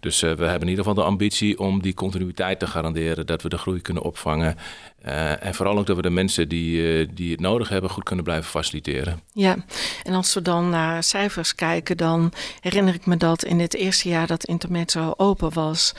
Dus 0.00 0.20
we 0.20 0.26
hebben 0.26 0.60
in 0.60 0.68
ieder 0.68 0.84
geval 0.84 0.94
de 0.94 1.10
ambitie 1.10 1.58
om 1.58 1.82
die 1.82 1.94
continuïteit 1.94 2.58
te 2.58 2.66
garanderen, 2.66 3.26
dat 3.26 3.42
we 3.42 3.48
de 3.48 3.58
groei 3.58 3.80
kunnen 3.80 4.02
opvangen. 4.02 4.56
Uh, 5.06 5.44
en 5.44 5.54
vooral 5.54 5.78
ook 5.78 5.86
dat 5.86 5.96
we 5.96 6.02
de 6.02 6.10
mensen 6.10 6.48
die, 6.48 6.76
uh, 6.76 7.08
die 7.14 7.30
het 7.30 7.40
nodig 7.40 7.68
hebben 7.68 7.90
goed 7.90 8.04
kunnen 8.04 8.24
blijven 8.24 8.50
faciliteren. 8.50 9.20
Ja, 9.32 9.56
en 10.02 10.14
als 10.14 10.34
we 10.34 10.42
dan 10.42 10.70
naar 10.70 11.02
cijfers 11.02 11.54
kijken, 11.54 11.96
dan 11.96 12.32
herinner 12.60 12.94
ik 12.94 13.06
me 13.06 13.16
dat 13.16 13.44
in 13.44 13.60
het 13.60 13.74
eerste 13.74 14.08
jaar 14.08 14.26
dat 14.26 14.44
Intermezzo 14.44 15.14
open 15.16 15.52
was, 15.52 15.94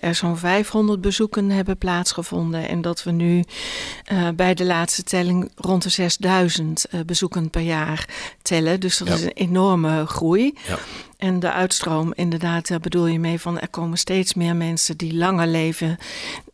er 0.00 0.14
zo'n 0.14 0.36
500 0.36 1.00
bezoeken 1.00 1.50
hebben 1.50 1.78
plaatsgevonden. 1.78 2.68
En 2.68 2.82
dat 2.82 3.02
we 3.02 3.10
nu 3.10 3.44
bij 4.34 4.54
de 4.54 4.64
laatste 4.64 5.02
telling 5.02 5.50
rond 5.56 5.82
de 5.82 5.88
6000 5.88 6.86
bezoeken 7.06 7.50
per 7.50 7.60
jaar 7.60 8.08
tellen. 8.42 8.80
Dus 8.80 8.98
dat 8.98 9.08
ja. 9.08 9.14
is 9.14 9.22
een 9.22 9.32
enorme 9.32 10.06
groei. 10.06 10.54
Ja. 10.66 10.78
En 11.22 11.40
de 11.40 11.52
uitstroom, 11.52 12.12
inderdaad, 12.14 12.68
daar 12.68 12.80
bedoel 12.80 13.06
je 13.06 13.18
mee 13.18 13.40
van 13.40 13.60
er 13.60 13.68
komen 13.68 13.98
steeds 13.98 14.34
meer 14.34 14.56
mensen 14.56 14.96
die 14.96 15.14
langer 15.14 15.46
leven 15.46 15.98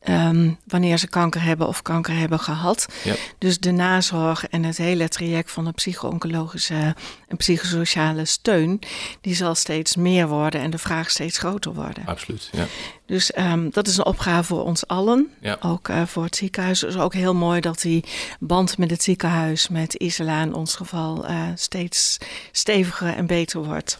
um, 0.08 0.58
wanneer 0.64 0.98
ze 0.98 1.08
kanker 1.08 1.42
hebben 1.42 1.68
of 1.68 1.82
kanker 1.82 2.16
hebben 2.16 2.40
gehad. 2.40 2.86
Ja. 3.04 3.14
Dus 3.38 3.58
de 3.58 3.70
nazorg 3.70 4.48
en 4.48 4.64
het 4.64 4.76
hele 4.76 5.08
traject 5.08 5.50
van 5.50 5.64
de 5.64 5.72
psycho-oncologische 5.72 6.94
en 7.28 7.36
psychosociale 7.36 8.24
steun, 8.24 8.80
die 9.20 9.34
zal 9.34 9.54
steeds 9.54 9.96
meer 9.96 10.28
worden 10.28 10.60
en 10.60 10.70
de 10.70 10.78
vraag 10.78 11.10
steeds 11.10 11.38
groter 11.38 11.74
worden. 11.74 12.06
Absoluut, 12.06 12.48
ja. 12.52 12.66
Dus 13.06 13.36
um, 13.36 13.70
dat 13.70 13.86
is 13.86 13.96
een 13.96 14.04
opgave 14.04 14.44
voor 14.44 14.64
ons 14.64 14.86
allen, 14.86 15.30
ja. 15.40 15.56
ook 15.60 15.88
uh, 15.88 16.02
voor 16.06 16.24
het 16.24 16.36
ziekenhuis. 16.36 16.80
Het 16.80 16.90
is 16.90 16.96
ook 16.96 17.14
heel 17.14 17.34
mooi 17.34 17.60
dat 17.60 17.80
die 17.80 18.04
band 18.40 18.78
met 18.78 18.90
het 18.90 19.02
ziekenhuis, 19.02 19.68
met 19.68 19.94
Isela 19.94 20.42
in 20.42 20.54
ons 20.54 20.74
geval, 20.74 21.30
uh, 21.30 21.42
steeds 21.54 22.18
steviger 22.52 23.14
en 23.14 23.26
beter 23.26 23.64
wordt. 23.64 23.98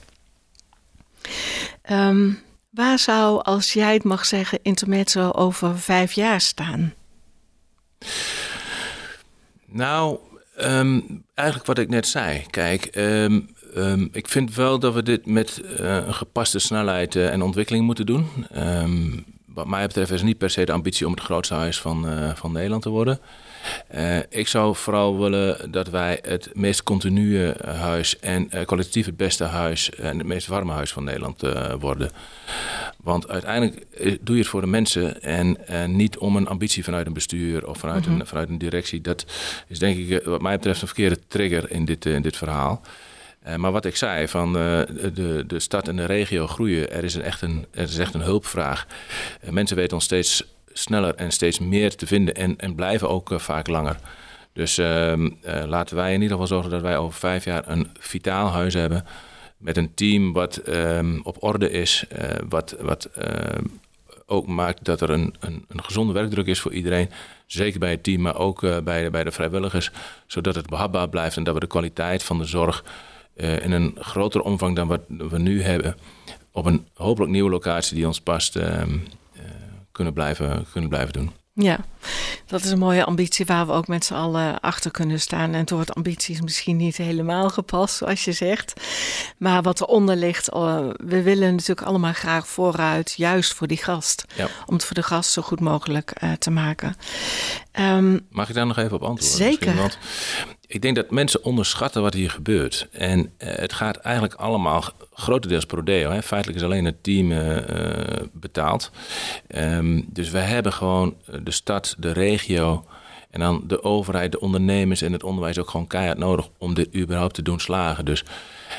Um, 1.90 2.40
waar 2.70 2.98
zou, 2.98 3.42
als 3.42 3.72
jij 3.72 3.92
het 3.94 4.04
mag 4.04 4.26
zeggen, 4.26 4.58
Intermezzo 4.62 5.30
over 5.30 5.78
vijf 5.78 6.12
jaar 6.12 6.40
staan? 6.40 6.94
Nou, 9.66 10.18
um, 10.60 11.25
eigenlijk 11.34 11.68
wat 11.68 11.78
ik 11.78 11.88
net 11.88 12.06
zei. 12.06 12.44
Kijk, 12.50 12.96
um, 12.96 13.48
um, 13.76 14.08
ik 14.12 14.28
vind 14.28 14.54
wel 14.54 14.78
dat 14.78 14.94
we 14.94 15.02
dit 15.02 15.26
met 15.26 15.60
uh, 15.64 15.96
een 15.96 16.14
gepaste 16.14 16.58
snelheid 16.58 17.14
uh, 17.14 17.32
en 17.32 17.42
ontwikkeling 17.42 17.84
moeten 17.84 18.06
doen. 18.06 18.26
Wat 19.58 19.66
mij 19.66 19.86
betreft 19.86 20.10
is 20.10 20.22
niet 20.22 20.38
per 20.38 20.50
se 20.50 20.64
de 20.64 20.72
ambitie 20.72 21.06
om 21.06 21.12
het 21.12 21.20
grootste 21.20 21.54
huis 21.54 21.80
van, 21.80 22.08
uh, 22.08 22.34
van 22.34 22.52
Nederland 22.52 22.82
te 22.82 22.88
worden. 22.88 23.20
Uh, 23.94 24.18
ik 24.28 24.48
zou 24.48 24.76
vooral 24.76 25.18
willen 25.18 25.70
dat 25.70 25.88
wij 25.88 26.18
het 26.22 26.50
meest 26.54 26.82
continue 26.82 27.54
huis 27.64 28.18
en 28.18 28.50
uh, 28.54 28.64
kwalitatief 28.64 29.06
het 29.06 29.16
beste 29.16 29.44
huis 29.44 29.90
en 29.90 30.18
het 30.18 30.26
meest 30.26 30.46
warme 30.46 30.72
huis 30.72 30.92
van 30.92 31.04
Nederland 31.04 31.42
worden. 31.80 32.10
Want 33.02 33.28
uiteindelijk 33.28 33.86
doe 34.20 34.34
je 34.34 34.40
het 34.40 34.50
voor 34.50 34.60
de 34.60 34.66
mensen 34.66 35.22
en 35.22 35.96
niet 35.96 36.18
om 36.18 36.36
een 36.36 36.48
ambitie 36.48 36.84
vanuit 36.84 37.06
een 37.06 37.12
bestuur 37.12 37.68
of 37.68 37.78
vanuit, 37.78 38.04
mm 38.04 38.10
-hmm. 38.10 38.20
een, 38.20 38.26
vanuit 38.26 38.48
een 38.48 38.58
directie. 38.58 39.00
Dat 39.00 39.26
is 39.68 39.78
denk 39.78 39.98
ik 39.98 40.24
wat 40.24 40.42
mij 40.42 40.56
betreft 40.56 40.80
een 40.80 40.86
verkeerde 40.86 41.18
trigger 41.28 41.70
in 41.70 41.84
dit, 41.84 42.06
in 42.06 42.22
dit 42.22 42.36
verhaal. 42.36 42.80
Uh, 43.47 43.54
maar 43.54 43.73
wat 43.73 43.85
ik 43.85 43.97
zei, 43.97 44.28
van 44.28 44.49
uh, 44.49 44.80
de, 45.14 45.45
de 45.47 45.61
stad 45.61 45.88
en 45.88 45.97
de 45.97 46.04
regio 46.04 46.47
groeien, 46.47 46.90
er 46.92 47.04
is, 47.04 47.14
een 47.14 47.23
echt, 47.23 47.42
een, 47.42 47.66
er 47.71 47.83
is 47.83 47.99
echt 47.99 48.14
een 48.14 48.21
hulpvraag. 48.21 48.87
Uh, 49.45 49.50
mensen 49.50 49.76
weten 49.76 49.95
ons 49.95 50.04
steeds 50.04 50.45
sneller 50.73 51.14
en 51.14 51.30
steeds 51.30 51.59
meer 51.59 51.97
te 51.97 52.07
vinden 52.07 52.35
en, 52.35 52.59
en 52.59 52.75
blijven 52.75 53.09
ook 53.09 53.30
vaak 53.37 53.66
langer. 53.66 53.97
Dus 54.52 54.78
uh, 54.78 55.12
laten 55.66 55.97
wij 55.97 56.09
in 56.14 56.23
ieder 56.23 56.30
geval 56.30 56.47
zorgen 56.47 56.71
dat 56.71 56.80
wij 56.80 56.99
over 56.99 57.18
vijf 57.18 57.45
jaar 57.45 57.68
een 57.68 57.88
vitaal 57.99 58.49
huis 58.49 58.75
hebben. 58.75 59.04
Met 59.57 59.76
een 59.76 59.95
team 59.95 60.33
wat 60.33 60.61
um, 60.68 61.21
op 61.23 61.42
orde 61.42 61.71
is. 61.71 62.04
Wat 62.49 62.76
wat 62.80 63.04
ehm, 63.04 63.64
ook 64.26 64.47
maakt 64.47 64.85
dat 64.85 65.00
er 65.00 65.11
een, 65.11 65.35
een, 65.40 65.64
een, 65.68 65.85
gezonde 65.85 66.12
werkdruk 66.12 66.47
is 66.47 66.61
voor 66.61 66.73
iedereen. 66.73 67.11
Zeker 67.47 67.78
bij 67.78 67.90
het 67.90 68.02
team, 68.02 68.21
maar 68.21 68.37
ook 68.37 68.61
bij, 68.85 69.11
bij 69.11 69.25
de 69.25 69.33
vrijwilligers. 69.33 69.90
Zodat 70.26 70.54
het 70.54 70.66
behapbaar 70.66 71.09
blijft 71.09 71.37
en 71.37 71.45
dat 71.45 71.54
we 71.54 71.61
de 71.61 71.66
kwaliteit 71.66 72.23
van 72.23 72.38
de 72.38 72.45
zorg 72.45 72.85
in 73.38 73.73
een 73.73 73.97
grotere 73.99 74.45
omvang 74.45 74.76
dan 74.76 74.88
wat 74.88 75.00
we 75.09 75.38
nu 75.38 75.62
hebben. 75.62 75.97
Op 76.52 76.64
een 76.64 76.87
hopelijk 76.95 77.33
nieuwe 77.33 77.50
locatie 77.50 77.97
die 77.97 78.07
ons 78.07 78.21
past 78.21 78.57
ehm, 78.57 78.99
kunnen 79.92 80.12
blijven, 80.12 80.66
kunnen 80.73 80.90
blijven 80.90 81.12
doen. 81.12 81.30
Ja, 81.61 81.78
dat 82.47 82.64
is 82.64 82.71
een 82.71 82.78
mooie 82.78 83.04
ambitie 83.04 83.47
waar 83.47 83.66
we 83.66 83.73
ook 83.73 83.88
met 83.88 84.04
z'n 84.04 84.14
allen 84.14 84.61
achter 84.61 84.90
kunnen 84.90 85.21
staan. 85.21 85.52
En 85.52 85.59
het 85.59 85.71
woord 85.71 85.95
ambitie 85.95 86.35
is 86.35 86.40
misschien 86.40 86.76
niet 86.76 86.97
helemaal 86.97 87.49
gepast, 87.49 87.97
zoals 87.97 88.25
je 88.25 88.33
zegt. 88.33 88.73
Maar 89.38 89.62
wat 89.62 89.80
eronder 89.80 90.16
ligt, 90.16 90.54
uh, 90.54 90.88
we 90.97 91.23
willen 91.23 91.50
natuurlijk 91.50 91.87
allemaal 91.87 92.12
graag 92.12 92.49
vooruit, 92.49 93.14
juist 93.16 93.54
voor 93.54 93.66
die 93.66 93.76
gast. 93.76 94.25
Ja. 94.35 94.49
Om 94.66 94.75
het 94.75 94.85
voor 94.85 94.95
de 94.95 95.02
gast 95.02 95.30
zo 95.30 95.42
goed 95.42 95.61
mogelijk 95.61 96.12
uh, 96.23 96.33
te 96.33 96.50
maken. 96.50 96.97
Um, 97.80 98.26
Mag 98.30 98.49
ik 98.49 98.54
daar 98.54 98.66
nog 98.66 98.78
even 98.78 98.97
op 98.97 99.02
antwoorden? 99.02 99.38
Zeker. 99.38 99.75
Want 99.75 99.99
ik 100.68 100.82
denk 100.82 100.96
dat 100.96 101.10
mensen 101.10 101.44
onderschatten 101.44 102.02
wat 102.02 102.14
hier 102.14 102.30
gebeurt. 102.30 102.88
En 102.90 103.20
uh, 103.20 103.26
het 103.38 103.72
gaat 103.72 103.96
eigenlijk 103.96 104.34
allemaal 104.34 104.84
grotendeels 105.12 105.66
pro 105.66 105.82
deo. 105.82 106.10
Hè. 106.10 106.22
Feitelijk 106.22 106.58
is 106.58 106.64
alleen 106.64 106.84
het 106.84 107.02
team 107.02 107.30
uh, 107.30 107.56
betaald. 108.32 108.90
Um, 109.56 110.06
dus 110.08 110.30
we 110.30 110.38
hebben 110.38 110.72
gewoon 110.72 111.16
de 111.42 111.50
stad, 111.50 111.94
de 111.98 112.12
regio 112.12 112.84
En 113.30 113.40
dan 113.40 113.64
de 113.66 113.82
overheid, 113.82 114.32
de 114.32 114.40
ondernemers 114.40 115.02
en 115.02 115.12
het 115.12 115.22
onderwijs 115.22 115.58
ook 115.58 115.70
gewoon 115.70 115.87
keihard 115.87 116.18
nodig 116.18 116.48
om 116.58 116.75
dit 116.75 116.94
überhaupt 116.96 117.34
te 117.34 117.42
doen 117.42 117.60
slagen. 117.60 118.04
Dus 118.04 118.25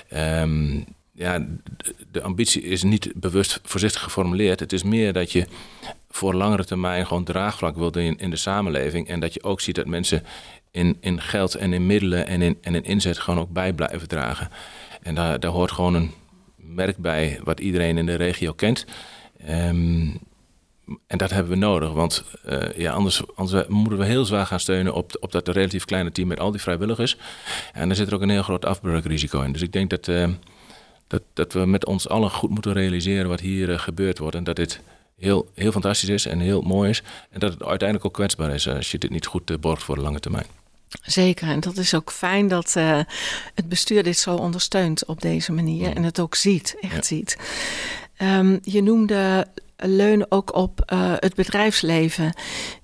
ehm, 0.09 0.79
ja, 1.13 1.45
de 2.11 2.21
ambitie 2.21 2.61
is 2.61 2.83
niet 2.83 3.11
bewust 3.15 3.59
voorzichtig 3.63 4.03
geformuleerd. 4.03 4.59
Het 4.59 4.73
is 4.73 4.83
meer 4.83 5.13
dat 5.13 5.31
je 5.31 5.47
voor 6.09 6.33
langere 6.33 6.65
termijn 6.65 7.07
gewoon 7.07 7.23
draagvlak 7.23 7.75
wilt 7.75 7.95
in 7.95 8.29
de 8.29 8.35
samenleving. 8.35 9.07
En 9.07 9.19
dat 9.19 9.33
je 9.33 9.43
ook 9.43 9.61
ziet 9.61 9.75
dat 9.75 9.85
mensen 9.85 10.23
in, 10.71 10.97
in 10.99 11.21
geld 11.21 11.55
en 11.55 11.73
in 11.73 11.85
middelen 11.85 12.27
en 12.27 12.41
in, 12.41 12.57
en 12.61 12.75
in 12.75 12.83
inzet 12.83 13.19
gewoon 13.19 13.39
ook 13.39 13.49
bij 13.49 13.73
blijven 13.73 14.07
dragen. 14.07 14.49
En 15.01 15.15
daar, 15.15 15.39
daar 15.39 15.51
hoort 15.51 15.71
gewoon 15.71 15.93
een 15.93 16.11
merk 16.55 16.97
bij 16.97 17.39
wat 17.43 17.59
iedereen 17.59 17.97
in 17.97 18.05
de 18.05 18.15
regio 18.15 18.53
kent. 18.53 18.85
Ehm, 19.45 20.07
en 21.07 21.17
dat 21.17 21.29
hebben 21.29 21.51
we 21.51 21.57
nodig, 21.57 21.91
want 21.91 22.23
uh, 22.45 22.71
ja, 22.77 22.91
anders, 22.91 23.21
anders 23.35 23.67
moeten 23.67 23.99
we 23.99 24.05
heel 24.05 24.25
zwaar 24.25 24.45
gaan 24.45 24.59
steunen 24.59 24.93
op, 24.93 25.17
op 25.19 25.31
dat 25.31 25.47
relatief 25.47 25.85
kleine 25.85 26.11
team 26.11 26.27
met 26.27 26.39
al 26.39 26.51
die 26.51 26.61
vrijwilligers. 26.61 27.17
En 27.73 27.87
daar 27.87 27.97
zit 27.97 28.07
er 28.07 28.13
ook 28.13 28.21
een 28.21 28.29
heel 28.29 28.43
groot 28.43 28.65
afbreukrisico 28.65 29.41
in. 29.41 29.51
Dus 29.51 29.61
ik 29.61 29.71
denk 29.71 29.89
dat, 29.89 30.07
uh, 30.07 30.27
dat, 31.07 31.21
dat 31.33 31.53
we 31.53 31.65
met 31.65 31.85
ons 31.85 32.09
allen 32.09 32.31
goed 32.31 32.49
moeten 32.49 32.73
realiseren 32.73 33.29
wat 33.29 33.39
hier 33.39 33.69
uh, 33.69 33.79
gebeurd 33.79 34.17
wordt. 34.17 34.35
En 34.35 34.43
dat 34.43 34.55
dit 34.55 34.81
heel, 35.17 35.49
heel 35.55 35.71
fantastisch 35.71 36.09
is 36.09 36.25
en 36.25 36.39
heel 36.39 36.61
mooi 36.61 36.89
is. 36.89 37.03
En 37.29 37.39
dat 37.39 37.53
het 37.53 37.63
uiteindelijk 37.63 38.07
ook 38.07 38.13
kwetsbaar 38.13 38.53
is 38.53 38.67
als 38.67 38.91
je 38.91 38.97
dit 38.97 39.09
niet 39.09 39.25
goed 39.25 39.61
borgt 39.61 39.83
voor 39.83 39.95
de 39.95 40.01
lange 40.01 40.19
termijn. 40.19 40.58
Zeker, 41.01 41.47
en 41.47 41.59
dat 41.59 41.77
is 41.77 41.93
ook 41.93 42.11
fijn 42.11 42.47
dat 42.47 42.75
uh, 42.77 42.99
het 43.55 43.69
bestuur 43.69 44.03
dit 44.03 44.17
zo 44.17 44.35
ondersteunt 44.35 45.05
op 45.05 45.21
deze 45.21 45.51
manier 45.51 45.89
mm. 45.89 45.95
en 45.95 46.03
het 46.03 46.19
ook 46.19 46.35
ziet, 46.35 46.75
echt 46.81 46.93
ja. 46.93 47.01
ziet. 47.01 47.37
Um, 48.21 48.59
je 48.63 48.81
noemde 48.81 49.47
leunen 49.77 50.31
ook 50.31 50.55
op 50.55 50.91
uh, 50.93 51.13
het 51.15 51.35
bedrijfsleven. 51.35 52.33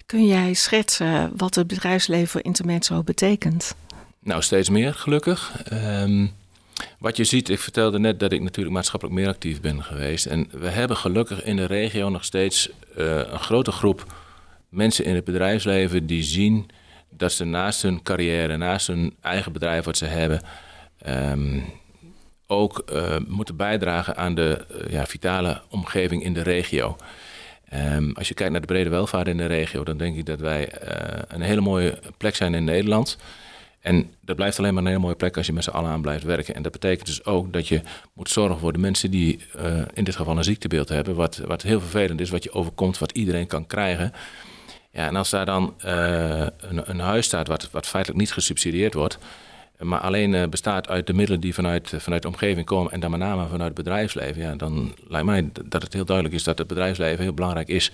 Kun 0.05 0.25
jij 0.25 0.53
schetsen 0.53 1.31
wat 1.37 1.55
het 1.55 1.67
bedrijfsleven 1.67 2.27
voor 2.27 2.43
Intermezzo 2.43 3.03
betekent? 3.03 3.75
Nou, 4.19 4.41
steeds 4.41 4.69
meer 4.69 4.93
gelukkig. 4.93 5.63
Um, 5.73 6.33
wat 6.99 7.17
je 7.17 7.23
ziet, 7.23 7.49
ik 7.49 7.59
vertelde 7.59 7.99
net 7.99 8.19
dat 8.19 8.31
ik 8.31 8.41
natuurlijk 8.41 8.75
maatschappelijk 8.75 9.19
meer 9.19 9.27
actief 9.27 9.61
ben 9.61 9.83
geweest. 9.83 10.25
En 10.25 10.47
we 10.51 10.69
hebben 10.69 10.97
gelukkig 10.97 11.43
in 11.43 11.55
de 11.55 11.65
regio 11.65 12.09
nog 12.09 12.23
steeds 12.25 12.69
uh, 12.97 13.17
een 13.17 13.39
grote 13.39 13.71
groep 13.71 14.13
mensen 14.69 15.05
in 15.05 15.15
het 15.15 15.23
bedrijfsleven 15.23 16.05
die 16.05 16.23
zien 16.23 16.69
dat 17.17 17.31
ze 17.31 17.43
naast 17.43 17.81
hun 17.81 18.01
carrière, 18.03 18.57
naast 18.57 18.87
hun 18.87 19.15
eigen 19.21 19.51
bedrijf 19.51 19.85
wat 19.85 19.97
ze 19.97 20.05
hebben, 20.05 20.41
um, 21.07 21.63
ook 22.47 22.83
uh, 22.93 23.15
moeten 23.27 23.55
bijdragen 23.55 24.17
aan 24.17 24.35
de 24.35 24.65
uh, 24.71 24.91
ja, 24.91 25.05
vitale 25.05 25.61
omgeving 25.69 26.23
in 26.23 26.33
de 26.33 26.41
regio. 26.41 26.95
Um, 27.73 28.11
als 28.13 28.27
je 28.27 28.33
kijkt 28.33 28.51
naar 28.51 28.61
de 28.61 28.67
brede 28.67 28.89
welvaart 28.89 29.27
in 29.27 29.37
de 29.37 29.45
regio, 29.45 29.83
dan 29.83 29.97
denk 29.97 30.17
ik 30.17 30.25
dat 30.25 30.39
wij 30.39 30.69
uh, 30.83 31.21
een 31.27 31.41
hele 31.41 31.61
mooie 31.61 31.99
plek 32.17 32.35
zijn 32.35 32.53
in 32.53 32.63
Nederland. 32.63 33.17
En 33.79 34.13
dat 34.21 34.35
blijft 34.35 34.59
alleen 34.59 34.73
maar 34.73 34.81
een 34.83 34.89
hele 34.89 35.01
mooie 35.01 35.15
plek 35.15 35.37
als 35.37 35.45
je 35.45 35.53
met 35.53 35.63
z'n 35.63 35.69
allen 35.69 35.89
aan 35.89 36.01
blijft 36.01 36.23
werken. 36.23 36.55
En 36.55 36.61
dat 36.61 36.71
betekent 36.71 37.07
dus 37.07 37.25
ook 37.25 37.53
dat 37.53 37.67
je 37.67 37.81
moet 38.13 38.29
zorgen 38.29 38.59
voor 38.59 38.73
de 38.73 38.79
mensen 38.79 39.11
die 39.11 39.39
in 39.93 40.03
dit 40.03 40.15
geval 40.15 40.37
een 40.37 40.43
ziektebeeld 40.43 40.89
hebben, 40.89 41.15
wat, 41.15 41.37
wat 41.37 41.61
heel 41.61 41.79
vervelend 41.79 42.21
is, 42.21 42.29
wat 42.29 42.43
je 42.43 42.51
overkomt, 42.51 42.97
wat 42.97 43.11
iedereen 43.11 43.47
kan 43.47 43.67
krijgen. 43.67 44.13
Ja, 44.95 45.07
en 45.07 45.15
als 45.15 45.29
daar 45.29 45.45
dan 45.45 45.73
uh, 45.85 46.39
een, 46.39 46.89
een, 46.89 46.99
huis 46.99 47.25
staat 47.25 47.47
wat, 47.47 47.71
wat 47.71 47.87
feitelijk 47.87 48.21
niet 48.21 48.33
gesubsidieerd 48.33 48.93
wordt, 48.93 49.17
maar 49.79 49.99
alleen 49.99 50.33
uh, 50.33 50.43
bestaat 50.47 50.89
uit 50.89 51.07
de 51.07 51.13
middelen 51.13 51.41
die 51.41 51.53
vanuit, 51.53 51.93
vanuit 51.97 52.21
de 52.21 52.27
omgeving 52.27 52.65
komen 52.65 52.91
en 52.91 52.99
dan 52.99 53.11
met 53.11 53.19
name 53.19 53.41
vanuit 53.41 53.61
het 53.61 53.83
bedrijfsleven, 53.83 54.41
ja, 54.41 54.55
dan 54.55 54.95
lijkt 55.07 55.25
mij 55.25 55.49
dat 55.65 55.81
het 55.81 55.93
heel 55.93 56.05
duidelijk 56.05 56.35
is 56.35 56.43
dat 56.43 56.57
het 56.57 56.67
bedrijfsleven 56.67 57.23
heel 57.23 57.33
belangrijk 57.33 57.67
is. 57.67 57.91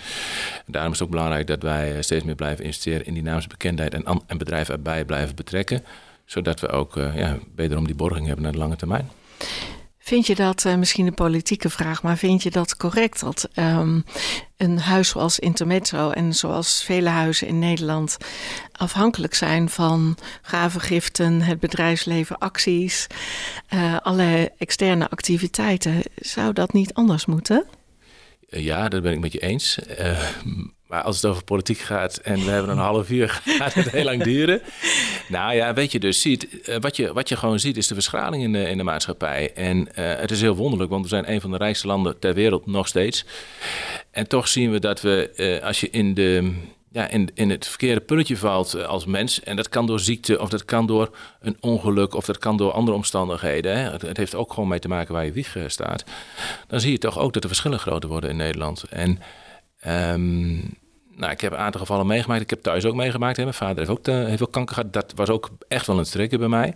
Daarom 0.65 0.91
is 0.91 0.99
het 0.99 1.07
ook 1.07 1.13
belangrijk 1.13 1.47
dat 1.47 1.61
wij 1.61 1.95
eh, 1.95 2.01
steeds 2.01 2.23
meer 2.23 2.35
blijven 2.35 2.65
investeren 2.65 3.05
in 3.05 3.13
dynamische 3.13 3.49
bekendheid 3.49 3.93
en, 3.93 4.03
en 4.27 4.37
bedrijven 4.37 4.73
erbij 4.73 5.05
blijven 5.05 5.35
betrekken, 5.35 5.83
zodat 6.25 6.59
we 6.59 6.67
ook 6.67 6.95
ja, 6.95 7.37
wederom 7.55 7.85
die 7.85 7.95
borging 7.95 8.25
hebben 8.25 8.43
naar 8.43 8.53
de 8.53 8.57
lange 8.57 8.75
termijn. 8.75 9.09
Vind 10.03 10.27
je 10.27 10.35
dat, 10.35 10.65
uh, 10.65 10.75
misschien 10.75 11.07
een 11.07 11.13
politieke 11.13 11.69
vraag, 11.69 12.03
maar 12.03 12.17
vind 12.17 12.43
je 12.43 12.51
dat 12.51 12.77
correct 12.77 13.19
dat 13.19 13.49
um, 13.55 14.05
een 14.57 14.79
huis 14.79 15.09
zoals 15.09 15.39
Intermezzo 15.39 16.09
en 16.09 16.33
zoals 16.33 16.83
vele 16.83 17.09
huizen 17.09 17.47
in 17.47 17.59
Nederland 17.59 18.17
afhankelijk 18.71 19.33
zijn 19.33 19.69
van 19.69 20.17
gavengiften, 20.41 21.41
het 21.41 21.59
bedrijfsleven, 21.59 22.37
acties, 22.37 23.07
uh, 23.73 23.97
alle 24.01 24.51
externe 24.57 25.09
activiteiten? 25.09 26.01
Zou 26.15 26.53
dat 26.53 26.73
niet 26.73 26.93
anders 26.93 27.25
moeten? 27.25 27.65
Ja, 28.49 28.89
dat 28.89 29.01
ben 29.01 29.11
ik 29.11 29.19
met 29.19 29.33
je 29.33 29.39
eens. 29.39 29.79
Uh, 29.99 30.19
maar 30.91 31.01
als 31.01 31.15
het 31.15 31.25
over 31.25 31.43
politiek 31.43 31.77
gaat 31.77 32.17
en 32.17 32.35
we 32.45 32.51
hebben 32.51 32.71
een 32.71 32.77
half 32.91 33.09
uur, 33.09 33.41
gaat 33.45 33.73
het 33.73 33.89
heel 33.89 34.03
lang 34.03 34.23
duren. 34.23 34.61
Nou 35.27 35.55
ja, 35.55 35.73
weet 35.73 35.91
je 35.91 35.99
dus 35.99 36.21
ziet, 36.21 36.47
uh, 36.69 36.75
wat 36.79 36.95
je, 36.95 37.13
wat 37.13 37.29
je 37.29 37.35
gewoon 37.35 37.59
ziet 37.59 37.77
is 37.77 37.87
de 37.87 37.93
verschraling 37.93 38.43
in 38.43 38.51
de, 38.51 38.69
in 38.69 38.77
de 38.77 38.83
maatschappij. 38.83 39.53
En 39.53 39.77
uh, 39.77 39.85
het 39.95 40.31
is 40.31 40.41
heel 40.41 40.55
wonderlijk, 40.55 40.91
want 40.91 41.03
we 41.03 41.09
zijn 41.09 41.31
een 41.31 41.41
van 41.41 41.51
de 41.51 41.57
rijkste 41.57 41.87
landen 41.87 42.19
ter 42.19 42.33
wereld 42.33 42.65
nog 42.65 42.87
steeds. 42.87 43.25
En 44.11 44.27
toch 44.27 44.47
zien 44.47 44.71
we 44.71 44.79
dat 44.79 45.01
we, 45.01 45.59
als 45.63 45.79
je 45.79 45.89
in 45.89 46.13
de 46.13 46.53
ja, 46.91 47.07
in, 47.07 47.29
in 47.33 47.49
het 47.49 47.67
verkeerde 47.67 48.01
pulletje 48.01 48.37
valt 48.37 48.73
eh, 48.73 48.85
als 48.85 49.05
mens. 49.05 49.43
En 49.43 49.55
dat 49.55 49.69
kan 49.69 49.85
door 49.85 49.99
ziekte, 49.99 50.39
of 50.39 50.49
dat 50.49 50.65
kan 50.65 50.85
door 50.85 51.09
een 51.41 51.57
ongeluk, 51.59 52.13
of 52.13 52.25
dat 52.25 52.37
kan 52.37 52.57
door 52.57 52.71
andere 52.71 52.97
omstandigheden. 52.97 53.77
Hè. 53.77 53.91
Het, 53.91 54.01
het, 54.01 54.17
heeft 54.17 54.35
ook 54.35 54.53
gewoon 54.53 54.69
mee 54.69 54.79
te 54.79 54.87
maken 54.87 55.13
waar 55.13 55.25
je 55.25 55.31
wieg 55.31 55.55
eh, 55.55 55.63
staat. 55.67 56.03
Dan 56.67 56.79
zie 56.79 56.91
je 56.91 56.97
toch 56.97 57.19
ook 57.19 57.33
dat 57.33 57.41
de 57.41 57.47
verschillen 57.47 57.79
groter 57.79 58.09
worden 58.09 58.29
in 58.29 58.35
Nederland. 58.35 58.83
En 58.89 59.19
um, 59.87 60.79
nou, 61.21 61.31
ik 61.33 61.41
heb 61.41 61.51
een 61.51 61.57
aantal 61.57 61.81
gevallen 61.81 62.07
meegemaakt. 62.07 62.41
Ik 62.41 62.49
heb 62.49 62.61
thuis 62.61 62.85
ook 62.85 62.95
meegemaakt. 62.95 63.37
Hè. 63.37 63.43
Mijn 63.43 63.55
vader 63.55 63.77
heeft 63.77 63.89
ook, 63.89 64.03
de, 64.03 64.11
eh, 64.11 64.25
heeft 64.25 64.49
kanker 64.49 64.75
gehad. 64.75 64.93
Dat 64.93 65.13
was 65.15 65.29
ook 65.29 65.49
echt 65.67 65.87
wel 65.87 65.97
een 65.97 66.03
trekken 66.03 66.39
bij 66.39 66.47
mij. 66.47 66.73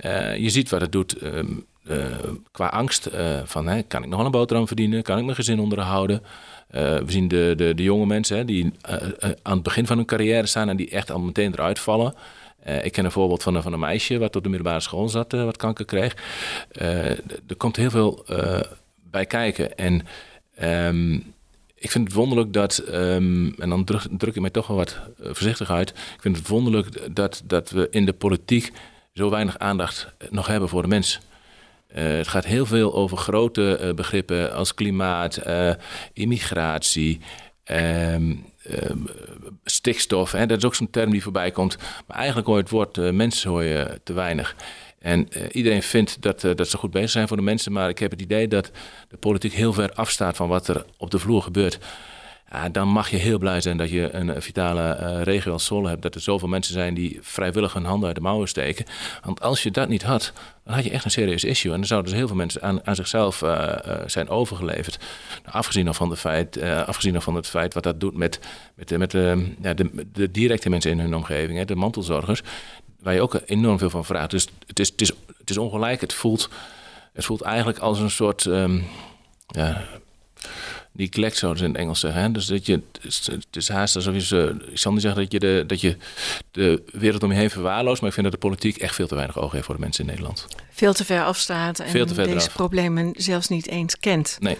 Uh, 0.00 0.36
je 0.36 0.50
ziet 0.50 0.70
wat 0.70 0.80
het 0.80 0.92
doet. 0.92 1.22
Um, 1.22 1.66
uh, 1.88 2.06
qua 2.52 2.66
angst 2.66 3.10
van 3.44 3.66
hè, 3.66 3.82
kan 3.82 4.02
ik 4.02 4.08
nog 4.08 4.24
een 4.24 4.30
boterham 4.30 4.66
verdienen? 4.66 5.02
Kan 5.02 5.18
ik 5.18 5.24
mijn 5.24 5.36
gezin 5.36 5.60
onderhouden? 5.60 6.22
We 6.68 7.04
zien 7.06 7.28
de, 7.28 7.54
de, 7.56 7.74
de 7.74 7.82
jonge 7.82 8.06
mensen 8.06 8.36
hè, 8.36 8.44
die 8.44 8.72
aan 9.42 9.54
het 9.54 9.62
begin 9.62 9.86
van 9.86 9.96
hun 9.96 10.06
carrière 10.06 10.46
staan 10.46 10.68
en 10.68 10.76
die 10.76 10.90
echt 10.90 11.10
al 11.10 11.20
meteen 11.20 11.52
eruit 11.52 11.78
vallen. 11.78 12.14
ik 12.82 12.92
ken 12.92 13.04
een 13.04 13.10
voorbeeld 13.10 13.42
van 13.42 13.54
een, 13.54 13.62
van 13.62 13.72
een 13.72 13.78
meisje 13.78 14.18
wat 14.18 14.36
op 14.36 14.42
de 14.42 14.48
middelbare 14.48 14.80
school 14.80 15.08
zat, 15.08 15.32
wat 15.32 15.56
kanker 15.56 15.84
kreeg. 15.84 16.16
er 17.46 17.56
komt 17.56 17.76
heel 17.76 17.90
veel 17.90 18.24
bij 19.10 19.26
kijken. 19.26 19.76
En 19.76 20.06
um, 20.62 21.34
ik 21.84 21.90
vind 21.90 22.06
het 22.06 22.16
wonderlijk 22.16 22.52
dat, 22.52 22.82
um, 22.92 23.54
en 23.58 23.68
dan 23.68 23.84
druk, 23.84 24.02
druk 24.10 24.34
ik 24.34 24.40
mij 24.40 24.50
toch 24.50 24.66
wel 24.66 24.76
wat 24.76 25.00
voorzichtig 25.18 25.70
uit. 25.70 25.90
Ik 25.90 26.20
vind 26.20 26.36
het 26.36 26.48
wonderlijk 26.48 27.16
dat, 27.16 27.42
dat 27.44 27.70
we 27.70 27.86
in 27.90 28.06
de 28.06 28.12
politiek 28.12 28.72
zo 29.12 29.30
weinig 29.30 29.58
aandacht 29.58 30.14
nog 30.30 30.46
hebben 30.46 30.68
voor 30.68 30.82
de 30.82 30.88
mens. 30.88 31.20
Uh, 31.96 32.02
het 32.04 32.28
gaat 32.28 32.44
heel 32.44 32.66
veel 32.66 32.94
over 32.94 33.16
grote 33.16 33.92
begrippen 33.96 34.54
als 34.54 34.74
klimaat, 34.74 35.40
immigratie, 36.12 37.20
um, 37.64 38.44
stikstof. 39.64 40.32
Hè, 40.32 40.46
dat 40.46 40.58
is 40.58 40.64
ook 40.64 40.74
zo'n 40.74 40.90
term 40.90 41.10
die 41.10 41.22
voorbij 41.22 41.50
komt. 41.50 41.76
Maar 42.06 42.16
eigenlijk 42.16 42.46
hoor 42.46 42.56
je 42.56 42.62
het 42.62 42.72
woord 42.72 43.12
mensen 43.12 43.50
hoor 43.50 43.64
je 43.64 44.00
te 44.04 44.12
weinig. 44.12 44.56
En 45.04 45.28
iedereen 45.52 45.82
vindt 45.82 46.22
dat, 46.22 46.40
dat 46.40 46.68
ze 46.68 46.76
goed 46.76 46.90
bezig 46.90 47.10
zijn 47.10 47.28
voor 47.28 47.36
de 47.36 47.42
mensen. 47.42 47.72
Maar 47.72 47.88
ik 47.88 47.98
heb 47.98 48.10
het 48.10 48.20
idee 48.20 48.48
dat 48.48 48.70
de 49.08 49.16
politiek 49.16 49.52
heel 49.52 49.72
ver 49.72 49.92
afstaat 49.92 50.36
van 50.36 50.48
wat 50.48 50.68
er 50.68 50.84
op 50.96 51.10
de 51.10 51.18
vloer 51.18 51.42
gebeurt. 51.42 51.78
Dan 52.72 52.88
mag 52.88 53.10
je 53.10 53.16
heel 53.16 53.38
blij 53.38 53.60
zijn 53.60 53.76
dat 53.76 53.90
je 53.90 54.12
een 54.12 54.42
vitale 54.42 54.98
uh, 55.00 55.22
regio 55.22 55.52
als 55.52 55.64
Zwolle 55.64 55.88
hebt. 55.88 56.02
Dat 56.02 56.14
er 56.14 56.20
zoveel 56.20 56.48
mensen 56.48 56.74
zijn 56.74 56.94
die 56.94 57.18
vrijwillig 57.22 57.72
hun 57.72 57.84
handen 57.84 58.06
uit 58.06 58.16
de 58.16 58.22
mouwen 58.22 58.48
steken. 58.48 58.84
Want 59.24 59.40
als 59.40 59.62
je 59.62 59.70
dat 59.70 59.88
niet 59.88 60.02
had, 60.02 60.32
dan 60.64 60.74
had 60.74 60.84
je 60.84 60.90
echt 60.90 61.04
een 61.04 61.10
serieus 61.10 61.44
issue. 61.44 61.72
En 61.72 61.78
dan 61.78 61.86
zouden 61.86 62.10
dus 62.10 62.18
heel 62.18 62.28
veel 62.28 62.36
mensen 62.36 62.62
aan, 62.62 62.86
aan 62.86 62.94
zichzelf 62.94 63.42
zijn 64.06 64.28
overgeleverd. 64.28 64.98
Nou, 65.42 65.56
afgezien, 65.56 65.94
van 65.94 66.08
de 66.08 66.16
feit, 66.16 66.58
van 67.22 67.34
het 67.34 67.46
feit 67.46 67.74
wat 67.74 67.82
dat 67.82 68.00
doet 68.00 68.16
met, 68.16 68.40
met, 68.74 68.98
met 68.98 69.10
de, 69.10 70.06
de, 70.12 70.30
directe 70.30 70.70
mensen 70.70 70.90
in 70.90 71.00
hun 71.00 71.14
omgeving. 71.14 71.58
Hè, 71.58 71.64
de 71.64 71.76
mantelzorgers. 71.76 72.42
Waar 73.04 73.14
je 73.14 73.22
ook 73.22 73.40
enorm 73.46 73.78
veel 73.78 73.90
van 73.90 74.04
vraagt. 74.04 74.30
Dus 74.30 74.48
het 74.66 74.78
is, 74.78 74.90
het 74.90 75.00
is, 75.00 75.12
het 75.38 75.50
is 75.50 75.58
ongelijk. 75.58 76.00
Het 76.00 76.12
voelt, 76.12 76.48
het 77.12 77.24
voelt 77.24 77.42
eigenlijk 77.42 77.78
als 77.78 77.98
een 77.98 78.10
soort... 78.10 78.44
Um, 78.44 78.84
ja, 79.46 79.84
zouden 80.96 81.58
ze 81.58 81.64
in 81.64 81.70
het 81.70 81.80
Engels 81.80 82.00
zeggen. 82.00 82.22
Hè? 82.22 82.32
Dus 82.32 82.46
dat 82.46 82.66
je, 82.66 82.82
het 83.02 83.46
is 83.50 83.68
haast 83.68 83.96
alsof 83.96 84.14
je, 84.14 84.20
ze, 84.20 84.56
ik 84.70 84.78
zal 84.78 84.92
niet 84.92 85.02
zeggen 85.02 85.22
dat 85.22 85.32
je, 85.32 85.38
de, 85.38 85.64
dat 85.66 85.80
je 85.80 85.96
de 86.50 86.82
wereld 86.92 87.22
om 87.22 87.32
je 87.32 87.38
heen 87.38 87.50
verwaarloost, 87.50 88.00
maar 88.00 88.08
ik 88.08 88.14
vind 88.14 88.30
dat 88.30 88.40
de 88.40 88.46
politiek 88.48 88.76
echt 88.76 88.94
veel 88.94 89.06
te 89.06 89.14
weinig 89.14 89.38
oog 89.38 89.52
heeft 89.52 89.64
voor 89.64 89.74
de 89.74 89.80
mensen 89.80 90.04
in 90.04 90.10
Nederland. 90.10 90.46
Veel 90.70 90.92
te 90.92 91.04
ver 91.04 91.24
afstaat 91.24 91.78
en 91.78 91.88
veel 91.88 92.06
te 92.06 92.14
ver 92.14 92.26
deze 92.26 92.50
problemen 92.50 93.12
zelfs 93.16 93.48
niet 93.48 93.68
eens 93.68 93.98
kent. 93.98 94.36
Nee. 94.40 94.56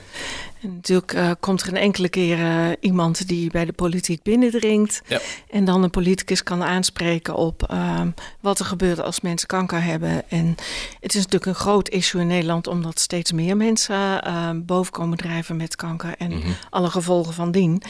En 0.61 0.75
natuurlijk 0.75 1.13
uh, 1.13 1.31
komt 1.41 1.63
er 1.63 1.69
een 1.69 1.77
enkele 1.77 2.09
keer 2.09 2.39
uh, 2.39 2.69
iemand 2.81 3.29
die 3.29 3.51
bij 3.51 3.65
de 3.65 3.73
politiek 3.73 4.23
binnendringt. 4.23 5.03
Ja. 5.07 5.21
En 5.51 5.65
dan 5.65 5.83
een 5.83 5.91
politicus 5.91 6.43
kan 6.43 6.63
aanspreken 6.63 7.35
op 7.35 7.69
uh, 7.71 8.01
wat 8.41 8.59
er 8.59 8.65
gebeurt 8.65 9.01
als 9.01 9.21
mensen 9.21 9.49
kanker 9.49 9.83
hebben. 9.83 10.31
En 10.31 10.55
het 11.01 11.15
is 11.15 11.23
natuurlijk 11.23 11.47
een 11.47 11.55
groot 11.55 11.89
issue 11.89 12.21
in 12.21 12.27
Nederland, 12.27 12.67
omdat 12.67 13.01
steeds 13.01 13.33
meer 13.33 13.57
mensen 13.57 14.23
boven 14.67 14.93
komen 14.93 15.19
drijven 15.19 15.57
met 15.57 15.77
kanker 15.77 16.15
en 16.25 16.37
mm 16.37 16.43
-hmm. 16.43 16.55
alle 16.71 16.91
gevolgen 16.91 17.35
van 17.35 17.51
dien. 17.51 17.83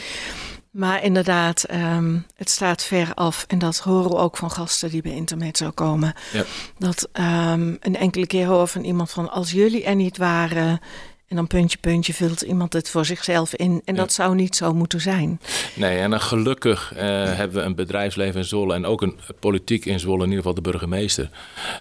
Maar 0.71 1.03
inderdaad, 1.03 1.63
ehm, 1.63 2.17
het 2.35 2.49
staat 2.49 2.83
ver 2.83 3.13
af. 3.13 3.45
En 3.47 3.59
dat 3.59 3.77
horen 3.77 4.09
we 4.09 4.17
ook 4.17 4.37
van 4.37 4.51
gasten 4.51 4.89
die 4.89 5.01
bij 5.01 5.11
Intermezzo 5.11 5.71
komen. 5.71 6.13
Ja. 6.33 6.43
Dat 6.77 7.09
ehm, 7.11 7.75
een 7.79 7.95
enkele 7.95 8.27
keer 8.27 8.45
horen 8.45 8.67
van 8.67 8.83
iemand 8.83 9.11
van... 9.11 9.31
als 9.31 9.51
jullie 9.51 9.83
er 9.83 9.95
niet 9.95 10.17
waren... 10.17 10.79
En 11.27 11.35
dan 11.35 11.47
puntje, 11.47 11.77
puntje 11.77 12.13
vult 12.13 12.41
iemand 12.41 12.73
het 12.73 12.89
voor 12.89 13.05
zichzelf 13.05 13.55
in. 13.55 13.81
En 13.85 13.95
Ja. 13.95 14.01
dat 14.01 14.13
zou 14.13 14.35
niet 14.35 14.55
zo 14.55 14.73
moeten 14.73 15.01
zijn. 15.01 15.39
Nee, 15.73 15.99
en 15.99 16.09
dan 16.09 16.21
gelukkig 16.21 16.93
eh, 16.95 17.03
hebben 17.35 17.57
we 17.57 17.63
een 17.63 17.75
bedrijfsleven 17.75 18.39
in 18.39 18.45
Zwolle 18.45 18.73
en 18.73 18.85
ook 18.85 19.01
een 19.01 19.19
politiek 19.39 19.85
in 19.85 19.99
Zwolle, 19.99 20.23
in 20.23 20.29
ieder 20.29 20.37
geval 20.37 20.53
de 20.53 20.69
burgemeester, 20.69 21.29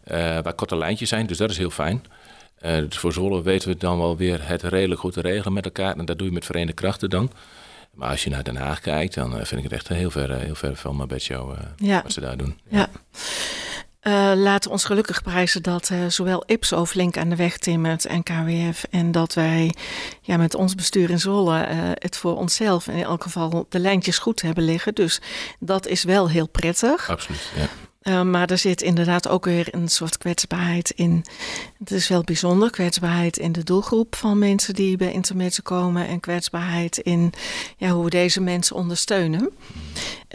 eh, 0.04 0.18
waar 0.18 0.54
korte 0.54 0.76
lijntjes 0.76 1.08
zijn. 1.08 1.26
Dus 1.26 1.38
dat 1.38 1.50
is 1.50 1.58
heel 1.58 1.70
fijn. 1.70 2.04
Eh, 2.64 2.82
voor 2.88 3.12
Zwolle 3.12 3.42
weten 3.42 3.68
we 3.68 3.76
dan 3.76 3.98
wel 3.98 4.16
weer 4.16 4.48
het 4.48 4.62
redelijk 4.62 5.00
goed 5.00 5.12
te 5.12 5.20
regelen 5.20 5.52
met 5.52 5.64
elkaar. 5.64 5.96
En 5.96 6.04
dat 6.04 6.18
doe 6.18 6.26
je 6.26 6.32
met 6.32 6.44
verenigde 6.44 6.74
krachten 6.74 7.10
dan. 7.10 7.30
Maar 7.94 8.10
als 8.10 8.24
je 8.24 8.30
naar 8.30 8.44
Den 8.44 8.56
Haag 8.56 8.80
kijkt, 8.80 9.14
dan 9.14 9.30
eh, 9.38 9.44
vind 9.44 9.64
ik 9.64 9.70
het 9.70 9.72
echt 9.72 9.88
heel 9.88 10.10
ver, 10.10 10.30
eh, 10.30 10.38
heel 10.38 10.54
ver 10.54 10.76
van 10.76 10.96
mijn 10.96 11.08
bedshow 11.08 11.56
Ja. 11.76 12.02
wat 12.02 12.12
ze 12.12 12.20
daar 12.20 12.36
doen. 12.36 12.58
Ja. 12.68 12.88
Eh, 14.00 14.32
laten 14.34 14.68
we 14.68 14.70
ons 14.70 14.84
gelukkig 14.84 15.22
prijzen 15.22 15.62
dat 15.62 15.90
zowel 16.08 16.42
Ipso 16.46 16.84
flink 16.84 17.16
aan 17.16 17.28
de 17.28 17.36
weg 17.36 17.58
timmert 17.58 18.04
en 18.04 18.22
KWF. 18.22 18.84
En 18.90 19.12
dat 19.12 19.34
wij 19.34 19.74
ja, 20.20 20.36
met 20.36 20.54
ons 20.54 20.74
bestuur 20.74 21.10
in 21.10 21.20
Zwolle 21.20 21.66
het 21.98 22.16
voor 22.16 22.36
onszelf 22.36 22.88
in 22.88 23.02
elk 23.02 23.22
geval 23.22 23.66
de 23.68 23.78
lijntjes 23.78 24.18
goed 24.18 24.42
hebben 24.42 24.64
liggen. 24.64 24.94
Dus 24.94 25.20
dat 25.58 25.86
is 25.86 26.04
wel 26.04 26.28
heel 26.28 26.48
prettig. 26.48 27.10
Absoluut. 27.10 27.50
Ja. 27.56 27.66
Uh, 28.04 28.22
maar 28.22 28.50
er 28.50 28.58
zit 28.58 28.82
inderdaad 28.82 29.28
ook 29.28 29.44
weer 29.44 29.68
een 29.70 29.88
soort 29.88 30.18
kwetsbaarheid 30.18 30.90
in. 30.90 31.24
Het 31.78 31.90
is 31.90 32.08
wel 32.08 32.22
bijzonder, 32.22 32.70
kwetsbaarheid 32.70 33.36
in 33.36 33.52
de 33.52 33.64
doelgroep 33.64 34.16
van 34.16 34.38
mensen 34.38 34.74
die 34.74 34.96
bij 34.96 35.12
Intermezzo 35.12 35.60
komen. 35.62 36.06
En 36.06 36.20
kwetsbaarheid 36.20 36.98
in 36.98 37.32
ja, 37.76 37.88
hoe 37.88 38.04
we 38.04 38.10
deze 38.10 38.40
mensen 38.40 38.76
ondersteunen. 38.76 39.50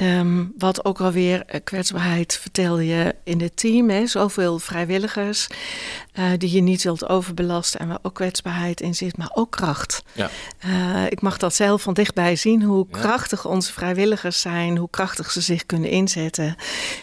Um, 0.02 0.54
wat 0.58 0.86
ook 0.86 1.02
alweer 1.02 1.44
uh, 1.48 1.60
kwetsbaarheid 1.64 2.38
vertelde 2.38 2.86
je 2.86 3.16
in 3.24 3.42
het 3.42 3.58
team. 3.58 3.90
Hè? 3.90 4.08
Zoveel 4.08 4.60
vrijwilligers 4.60 5.48
uh, 6.20 6.26
die 6.38 6.52
je 6.52 6.62
niet 6.62 6.84
wilt 6.84 7.10
overbelasten. 7.10 7.80
En 7.80 7.88
waar 7.88 8.00
ook 8.02 8.14
kwetsbaarheid 8.14 8.82
in 8.82 8.96
zit, 8.96 9.18
maar 9.18 9.32
ook 9.34 9.52
kracht. 9.52 10.04
Ja. 10.14 10.30
Uh, 10.66 11.06
ik 11.10 11.22
mag 11.22 11.38
dat 11.38 11.56
zelf 11.56 11.82
van 11.82 11.94
dichtbij 11.94 12.36
zien. 12.36 12.64
Hoe 12.64 12.88
ja. 12.92 13.00
krachtig 13.00 13.46
onze 13.46 13.74
vrijwilligers 13.74 14.42
zijn. 14.42 14.78
Hoe 14.78 14.90
krachtig 14.90 15.32
ze 15.32 15.42
zich 15.42 15.66
kunnen 15.66 15.90
inzetten. 15.90 16.56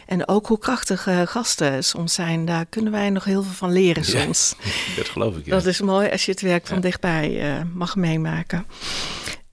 En 0.06 0.28
ook 0.28 0.46
hoe 0.46 0.58
krachtig 0.58 1.08
gasten 1.24 1.84
soms 1.84 2.14
zijn. 2.14 2.44
Daar 2.44 2.66
kunnen 2.66 2.92
wij 2.92 3.10
nog 3.10 3.24
heel 3.24 3.42
veel 3.42 3.52
van 3.52 3.72
leren 3.72 4.04
soms. 4.04 4.54
Ja, 4.62 4.70
dat 4.96 5.08
geloof 5.08 5.36
ik. 5.36 5.48
Dat 5.48 5.66
is 5.66 5.80
mooi 5.80 6.10
als 6.10 6.24
je 6.24 6.30
het 6.30 6.40
werk 6.40 6.66
van 6.66 6.80
dichtbij 6.80 7.64
mag 7.74 7.96
meemaken. 7.96 8.66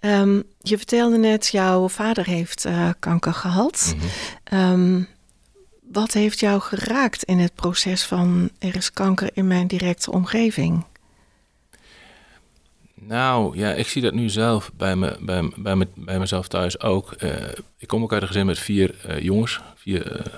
Um, 0.05 0.43
je 0.59 0.77
vertelde 0.77 1.17
net, 1.17 1.47
jouw 1.47 1.89
vader 1.89 2.25
heeft 2.25 2.65
uh, 2.65 2.89
kanker 2.99 3.33
gehad. 3.33 3.95
Mm 3.95 4.01
-hmm. 4.49 4.71
um, 4.71 5.07
wat 5.93 6.13
heeft 6.13 6.39
jou 6.39 6.61
geraakt 6.61 7.23
in 7.23 7.39
het 7.39 7.55
proces 7.55 8.03
van 8.03 8.49
er 8.59 8.75
is 8.75 8.91
kanker 8.91 9.29
in 9.33 9.47
mijn 9.47 9.67
directe 9.67 10.11
omgeving? 10.11 10.85
Nou, 12.93 13.57
ja, 13.57 13.73
ik 13.73 13.87
zie 13.87 14.01
dat 14.01 14.13
nu 14.13 14.29
zelf 14.29 14.71
bij, 14.77 14.95
me, 14.95 15.17
bij, 15.19 15.51
bij, 15.55 15.75
me, 15.75 15.87
bij 15.95 16.19
mezelf 16.19 16.47
thuis 16.47 16.79
ook. 16.79 17.15
Uh, 17.19 17.31
ik 17.77 17.87
kom 17.87 18.03
ook 18.03 18.13
uit 18.13 18.21
een 18.21 18.27
gezin 18.27 18.45
met 18.45 18.59
vier 18.59 18.95
uh, 19.09 19.19
jongens, 19.19 19.59
vier 19.75 20.11
uh, 20.11 20.33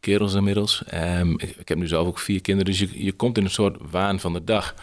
kerels 0.00 0.34
inmiddels. 0.34 0.82
Um, 0.94 1.40
ik, 1.40 1.68
heb 1.68 1.78
nu 1.78 1.86
zelf 1.86 2.06
ook 2.06 2.18
vier 2.18 2.40
kinderen, 2.40 2.72
dus 2.72 2.80
je, 2.80 3.04
je 3.04 3.12
komt 3.12 3.38
in 3.38 3.44
een 3.44 3.50
soort 3.50 3.76
waan 3.90 4.20
van 4.20 4.32
de 4.32 4.44
dag. 4.44 4.74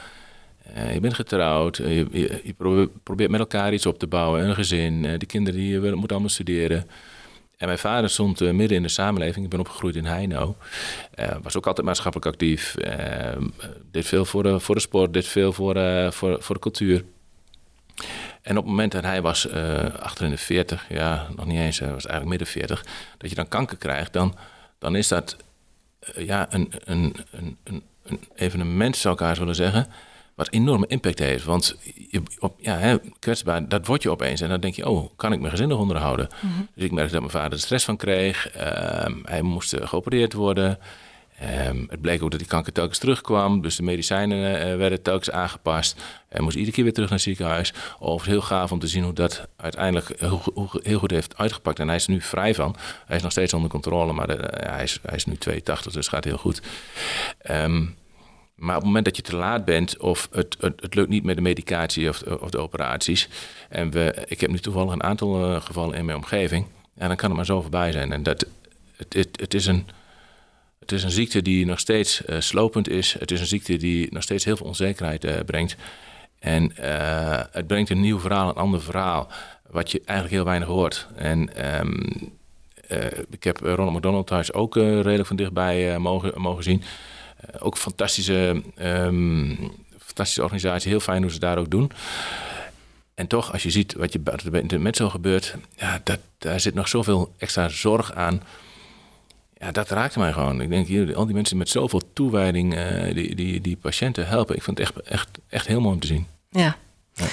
Je 0.93 0.99
bent 0.99 1.13
getrouwd, 1.13 1.77
je, 1.77 2.07
je, 2.43 2.55
probeert, 3.03 3.29
met 3.29 3.39
elkaar 3.39 3.73
iets 3.73 3.85
op 3.85 3.99
te 3.99 4.07
bouwen, 4.07 4.47
een 4.47 4.55
gezin. 4.55 5.01
De 5.01 5.25
kinderen 5.25 5.59
die 5.59 5.79
moeten 5.79 6.09
allemaal 6.09 6.29
studeren. 6.29 6.87
En 7.61 7.67
mijn 7.67 7.79
vader 7.79 8.09
stond 8.09 8.39
midden 8.39 8.77
in 8.77 8.83
de 8.83 8.89
samenleving. 8.89 9.43
Ik 9.45 9.51
ben 9.51 9.59
opgegroeid 9.59 9.95
in 9.95 10.05
Heino. 10.05 10.55
was 11.41 11.57
ook 11.57 11.67
altijd 11.67 11.85
maatschappelijk 11.85 12.31
actief. 12.31 12.75
deed 13.91 14.05
veel 14.05 14.25
voor 14.25 14.43
de, 14.43 14.59
voor 14.59 14.75
de 14.75 14.81
sport, 14.81 15.13
deed 15.13 15.27
veel 15.27 15.53
voor, 15.53 15.75
voor, 16.13 16.41
voor 16.41 16.55
de 16.55 16.61
cultuur. 16.61 17.03
En 18.41 18.57
op 18.57 18.63
het 18.63 18.65
moment 18.65 18.91
dat 18.91 19.03
hij 19.03 19.21
was 19.21 19.51
achter 19.99 20.25
in 20.25 20.31
de 20.31 20.37
40, 20.37 20.85
ja, 20.89 21.27
nog 21.35 21.45
niet 21.45 21.59
eens, 21.59 21.79
hij 21.79 21.93
was 21.93 22.05
eigenlijk 22.05 22.29
midden 22.29 22.47
40, 22.47 22.85
dat 23.17 23.29
je 23.29 23.35
dan 23.35 23.47
kanker 23.47 23.77
krijgt, 23.77 24.13
dan, 24.13 24.35
dan 24.79 24.95
is 24.95 25.07
dat 25.07 25.35
ja, 26.15 26.47
een, 26.49 26.71
een, 26.83 27.15
een, 27.31 27.57
een, 27.63 27.83
een 28.03 28.19
evenement, 28.35 28.97
zou 28.97 29.13
ik 29.13 29.19
haar 29.19 29.35
willen 29.35 29.55
zeggen 29.55 29.87
wat 30.41 30.53
enorme 30.53 30.87
impact 30.87 31.19
heeft. 31.19 31.43
Want 31.43 31.75
je, 32.09 32.21
op, 32.39 32.55
ja, 32.59 32.77
hè, 32.77 32.97
kwetsbaar, 33.19 33.67
dat 33.67 33.87
word 33.87 34.03
je 34.03 34.09
opeens. 34.09 34.41
En 34.41 34.49
dan 34.49 34.59
denk 34.59 34.75
je, 34.75 34.89
oh, 34.89 35.09
kan 35.15 35.33
ik 35.33 35.39
mijn 35.39 35.51
gezin 35.51 35.67
nog 35.67 35.79
onderhouden? 35.79 36.27
Mm 36.41 36.51
-hmm. 36.51 36.67
Dus 36.75 36.83
ik 36.83 36.91
merkte 36.91 37.11
dat 37.11 37.21
mijn 37.21 37.33
vader 37.33 37.51
er 37.51 37.59
stress 37.59 37.85
van 37.85 37.97
kreeg. 37.97 38.49
Um, 39.05 39.21
hij 39.25 39.41
moest 39.41 39.73
uh, 39.73 39.87
geopereerd 39.87 40.33
worden. 40.33 40.79
Um, 41.67 41.85
het 41.89 42.01
bleek 42.01 42.23
ook 42.23 42.31
dat 42.31 42.39
die 42.39 42.49
kanker 42.49 42.73
telkens 42.73 42.97
terugkwam. 42.97 43.61
Dus 43.61 43.75
de 43.75 43.83
medicijnen 43.83 44.67
uh, 44.67 44.77
werden 44.77 45.01
telkens 45.01 45.31
aangepast. 45.31 46.01
Hij 46.29 46.41
moest 46.41 46.55
iedere 46.55 46.75
keer 46.75 46.83
weer 46.83 46.93
terug 46.93 47.09
naar 47.09 47.17
het 47.17 47.27
ziekenhuis. 47.27 47.73
Overigens 47.99 48.27
heel 48.27 48.41
gaaf 48.41 48.71
om 48.71 48.79
te 48.79 48.87
zien 48.87 49.03
hoe 49.03 49.13
dat 49.13 49.47
uiteindelijk 49.57 50.19
heel, 50.19 50.41
heel 50.83 50.99
goed 50.99 51.11
heeft 51.11 51.37
uitgepakt. 51.37 51.79
En 51.79 51.87
hij 51.87 51.95
is 51.95 52.05
er 52.05 52.11
nu 52.11 52.21
vrij 52.21 52.55
van. 52.55 52.75
Hij 53.05 53.15
is 53.15 53.21
nog 53.23 53.31
steeds 53.31 53.53
onder 53.53 53.69
controle, 53.69 54.13
maar 54.13 54.27
de, 54.27 54.33
uh, 54.33 54.69
hij, 54.71 54.83
is, 54.83 54.99
hij 55.01 55.15
is 55.15 55.25
nu 55.25 55.35
82, 55.35 55.93
dus 55.93 56.05
het 56.05 56.13
gaat 56.13 56.23
heel 56.23 56.37
goed. 56.37 56.61
Um, 57.51 57.95
maar 58.61 58.75
op 58.75 58.81
het 58.81 58.85
moment 58.85 59.05
dat 59.05 59.15
je 59.15 59.21
te 59.21 59.35
laat 59.35 59.65
bent 59.65 59.97
of 59.97 60.29
het, 60.31 60.57
het, 60.59 60.81
het 60.81 60.95
lukt 60.95 61.09
niet 61.09 61.23
met 61.23 61.35
de 61.35 61.41
medicatie 61.41 62.09
of, 62.09 62.21
of, 62.21 62.49
de 62.49 62.57
operaties. 62.57 63.29
En 63.69 63.91
we, 63.91 64.25
ik 64.27 64.41
heb 64.41 64.49
nu 64.49 64.59
toevallig 64.59 64.93
een 64.93 65.03
aantal 65.03 65.51
uh, 65.51 65.61
gevallen 65.61 65.95
in 65.95 66.05
mijn 66.05 66.17
omgeving. 66.17 66.65
En 66.95 67.07
dan 67.07 67.17
kan 67.17 67.27
het 67.27 67.37
maar 67.37 67.45
zo 67.45 67.61
voorbij 67.61 67.91
zijn. 67.91 68.11
En 68.11 68.23
dat, 68.23 68.45
het, 68.95 69.13
het, 69.13 69.39
het, 69.39 69.53
is, 69.53 69.65
een, 69.65 69.87
het 70.79 70.91
is 70.91 71.03
een 71.03 71.11
ziekte 71.11 71.41
die 71.41 71.65
nog 71.65 71.79
steeds 71.79 72.21
uh, 72.25 72.39
slopend 72.39 72.89
is. 72.89 73.15
Het 73.19 73.31
is 73.31 73.39
een 73.39 73.45
ziekte 73.45 73.77
die 73.77 74.07
nog 74.13 74.23
steeds 74.23 74.45
heel 74.45 74.57
veel 74.57 74.67
onzekerheid 74.67 75.25
uh, 75.25 75.33
brengt. 75.45 75.75
En 76.39 76.71
het 77.51 77.67
brengt 77.67 77.89
een 77.89 78.01
nieuw 78.01 78.19
verhaal, 78.19 78.49
een 78.49 78.55
ander 78.55 78.81
verhaal. 78.81 79.27
Wat 79.69 79.91
je 79.91 80.01
eigenlijk 80.05 80.37
heel 80.37 80.45
weinig 80.45 80.67
hoort. 80.67 81.07
En 81.15 81.65
um, 81.79 82.07
ik 83.29 83.43
heb 83.43 83.59
Ronald 83.59 83.95
McDonald 83.95 84.27
thuis 84.27 84.53
ook 84.53 84.75
redelijk 84.75 85.25
van 85.25 85.35
dichtbij 85.35 85.99
mogen, 85.99 86.41
mogen 86.41 86.63
zien. 86.63 86.83
Uh, 87.49 87.65
ook 87.65 87.77
fantastische, 87.77 88.63
um, 88.81 89.71
fantastische 89.99 90.43
organisatie. 90.43 90.89
Heel 90.89 90.99
fijn 90.99 91.21
hoe 91.21 91.31
ze 91.31 91.39
daar 91.39 91.57
ook 91.57 91.71
doen. 91.71 91.91
En 93.13 93.27
toch, 93.27 93.51
als 93.51 93.63
je 93.63 93.69
ziet 93.69 93.93
wat 93.93 94.13
je 94.13 94.77
met 94.79 94.95
zo 94.95 95.09
gebeurt, 95.09 95.55
ja, 95.75 96.01
dat, 96.03 96.19
daar 96.37 96.59
zit 96.59 96.73
nog 96.73 96.87
zoveel 96.87 97.33
extra 97.37 97.67
zorg 97.67 98.13
aan. 98.13 98.43
Ja, 99.57 99.71
dat 99.71 99.89
raakte 99.89 100.19
mij 100.19 100.33
gewoon. 100.33 100.61
Ik 100.61 100.69
denk, 100.69 100.87
hier, 100.87 101.15
al 101.15 101.25
die 101.25 101.35
mensen 101.35 101.57
met 101.57 101.69
zoveel 101.69 102.01
toewijding 102.13 102.75
uh, 102.75 103.13
die, 103.13 103.35
die, 103.35 103.61
die 103.61 103.77
patiënten 103.77 104.27
helpen. 104.27 104.55
Ik 104.55 104.63
vind 104.63 104.77
het 104.77 104.87
echt, 104.87 105.07
echt, 105.07 105.29
echt 105.47 105.67
heel 105.67 105.81
mooi 105.81 105.93
om 105.93 105.99
te 105.99 106.07
zien. 106.07 106.27
Ja. 106.49 106.77
ja. 107.13 107.25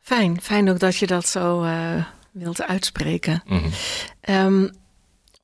Fijn. 0.00 0.40
Fijn 0.40 0.70
ook 0.70 0.78
dat 0.78 0.96
je 0.96 1.06
dat 1.06 1.26
zo 1.26 1.64
uh, 1.64 2.04
wilt 2.30 2.62
uitspreken. 2.62 3.42
Mm 3.46 3.58
-hmm. 3.58 4.34
um, 4.36 4.70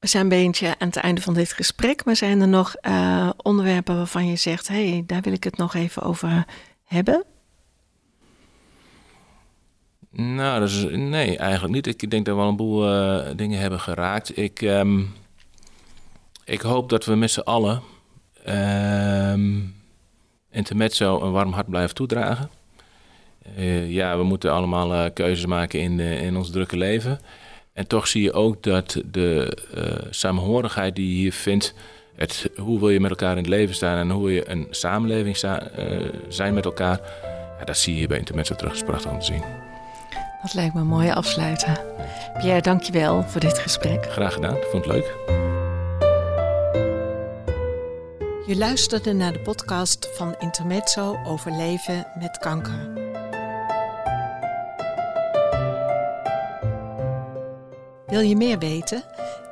zijn 0.09 0.23
een 0.23 0.29
beetje 0.29 0.75
aan 0.79 0.87
het 0.87 0.97
einde 0.97 1.21
van 1.21 1.35
dit 1.35 1.53
gesprek, 1.53 2.05
maar 2.05 2.17
zijn 2.17 2.41
er 2.41 2.49
nog 2.49 2.75
uh, 2.83 3.31
onderwerpen 3.37 3.97
waarvan 3.97 4.27
je 4.27 4.37
zegt: 4.37 4.69
hé, 4.69 4.89
hey, 4.89 5.05
daar 5.07 5.21
wil 5.21 5.33
ik 5.33 5.45
het 5.45 5.57
nog 5.57 5.75
even 5.75 6.03
over 6.03 6.45
hebben? 6.85 7.25
Nou, 10.11 10.69
nee, 10.97 11.39
eigenlijk 11.39 11.75
niet. 11.75 11.87
Ik 11.87 12.11
denk 12.11 12.27
dat 12.27 12.35
we 12.37 12.41
al 12.41 12.49
een 12.49 12.57
boel 12.57 12.95
uh, 12.95 13.27
dingen 13.37 13.61
hebben 13.61 13.81
geraakt. 13.81 14.39
Ik, 14.39 14.61
um, 14.61 15.15
ik 16.45 16.61
hoop 16.61 16.89
dat 16.89 17.05
we 17.05 17.15
met 17.15 17.31
z'n 17.31 17.41
allen 17.41 17.83
um, 18.49 19.75
Intermezzo 20.51 21.21
een 21.21 21.33
warm 21.33 21.53
hart 21.53 21.69
blijven 21.69 21.95
toedragen. 21.95 22.51
Uh, 23.59 23.91
ja, 23.91 24.17
we 24.17 24.23
moeten 24.23 24.53
allemaal 24.53 25.13
keuzes 25.13 25.47
maken 25.47 25.81
in, 25.81 26.01
in 26.01 26.37
ons 26.37 26.51
drukke 26.51 26.77
leven. 26.77 27.21
En 27.75 27.87
toch 27.87 28.07
zie 28.07 28.23
je 28.23 28.33
ook 28.33 28.63
dat 28.63 29.03
de 29.11 29.57
uh, 29.77 29.85
samenhorigheid 30.11 30.97
die 30.97 31.09
je 31.09 31.15
hier 31.15 31.33
vindt, 31.33 31.75
het, 32.17 32.51
hoe 32.57 32.79
wil 32.79 32.91
je 32.91 33.01
met 33.01 33.11
elkaar 33.11 33.31
in 33.31 33.37
het 33.37 33.47
leven 33.47 33.75
staan 33.75 33.99
en 33.99 34.11
hoe 34.11 34.25
wil 34.25 34.35
je 34.35 34.51
een 34.51 34.67
samenleving 34.71 35.37
sta, 35.37 35.79
uh, 35.79 36.09
zijn 36.29 36.55
met 36.55 36.65
elkaar, 36.65 37.01
ja, 37.59 37.65
dat 37.65 37.79
zie 37.79 37.93
je 37.93 37.99
hier 37.99 38.09
bij 38.09 38.19
Intermezzo 38.19 38.55
terug. 38.55 38.73
Dat 38.73 38.83
is 38.83 38.89
prachtig 38.89 39.11
om 39.11 39.19
te 39.19 39.25
zien. 39.25 39.43
Dat 40.43 40.55
lijkt 40.55 40.75
me 40.75 40.81
een 40.81 40.87
mooie 40.87 41.15
afsluiten. 41.15 41.79
Pierre, 42.39 42.61
dank 42.61 42.83
je 42.83 42.93
wel 42.93 43.23
voor 43.23 43.41
dit 43.41 43.59
gesprek. 43.59 44.07
Graag 44.13 44.35
gedaan, 44.35 44.57
ik 44.57 44.67
vond 44.71 44.85
het 44.85 44.95
leuk. 44.95 45.15
Je 48.47 48.57
luisterde 48.57 49.13
naar 49.13 49.33
de 49.33 49.41
podcast 49.41 50.09
van 50.13 50.35
Intermezzo 50.39 51.19
over 51.25 51.53
leven 51.53 52.07
met 52.19 52.39
kanker. 52.39 53.04
Wil 58.15 58.23
je 58.23 58.37
meer 58.37 58.59
weten? 58.59 59.03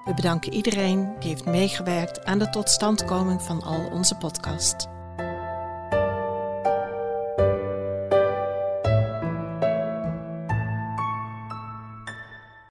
We 0.04 0.12
bedanken 0.14 0.52
iedereen 0.52 1.14
die 1.18 1.28
heeft 1.28 1.44
meegewerkt 1.44 2.24
aan 2.24 2.38
de 2.38 2.50
totstandkoming 2.50 3.42
van 3.42 3.62
al 3.62 3.88
onze 3.90 4.16
podcasts. 4.16 4.86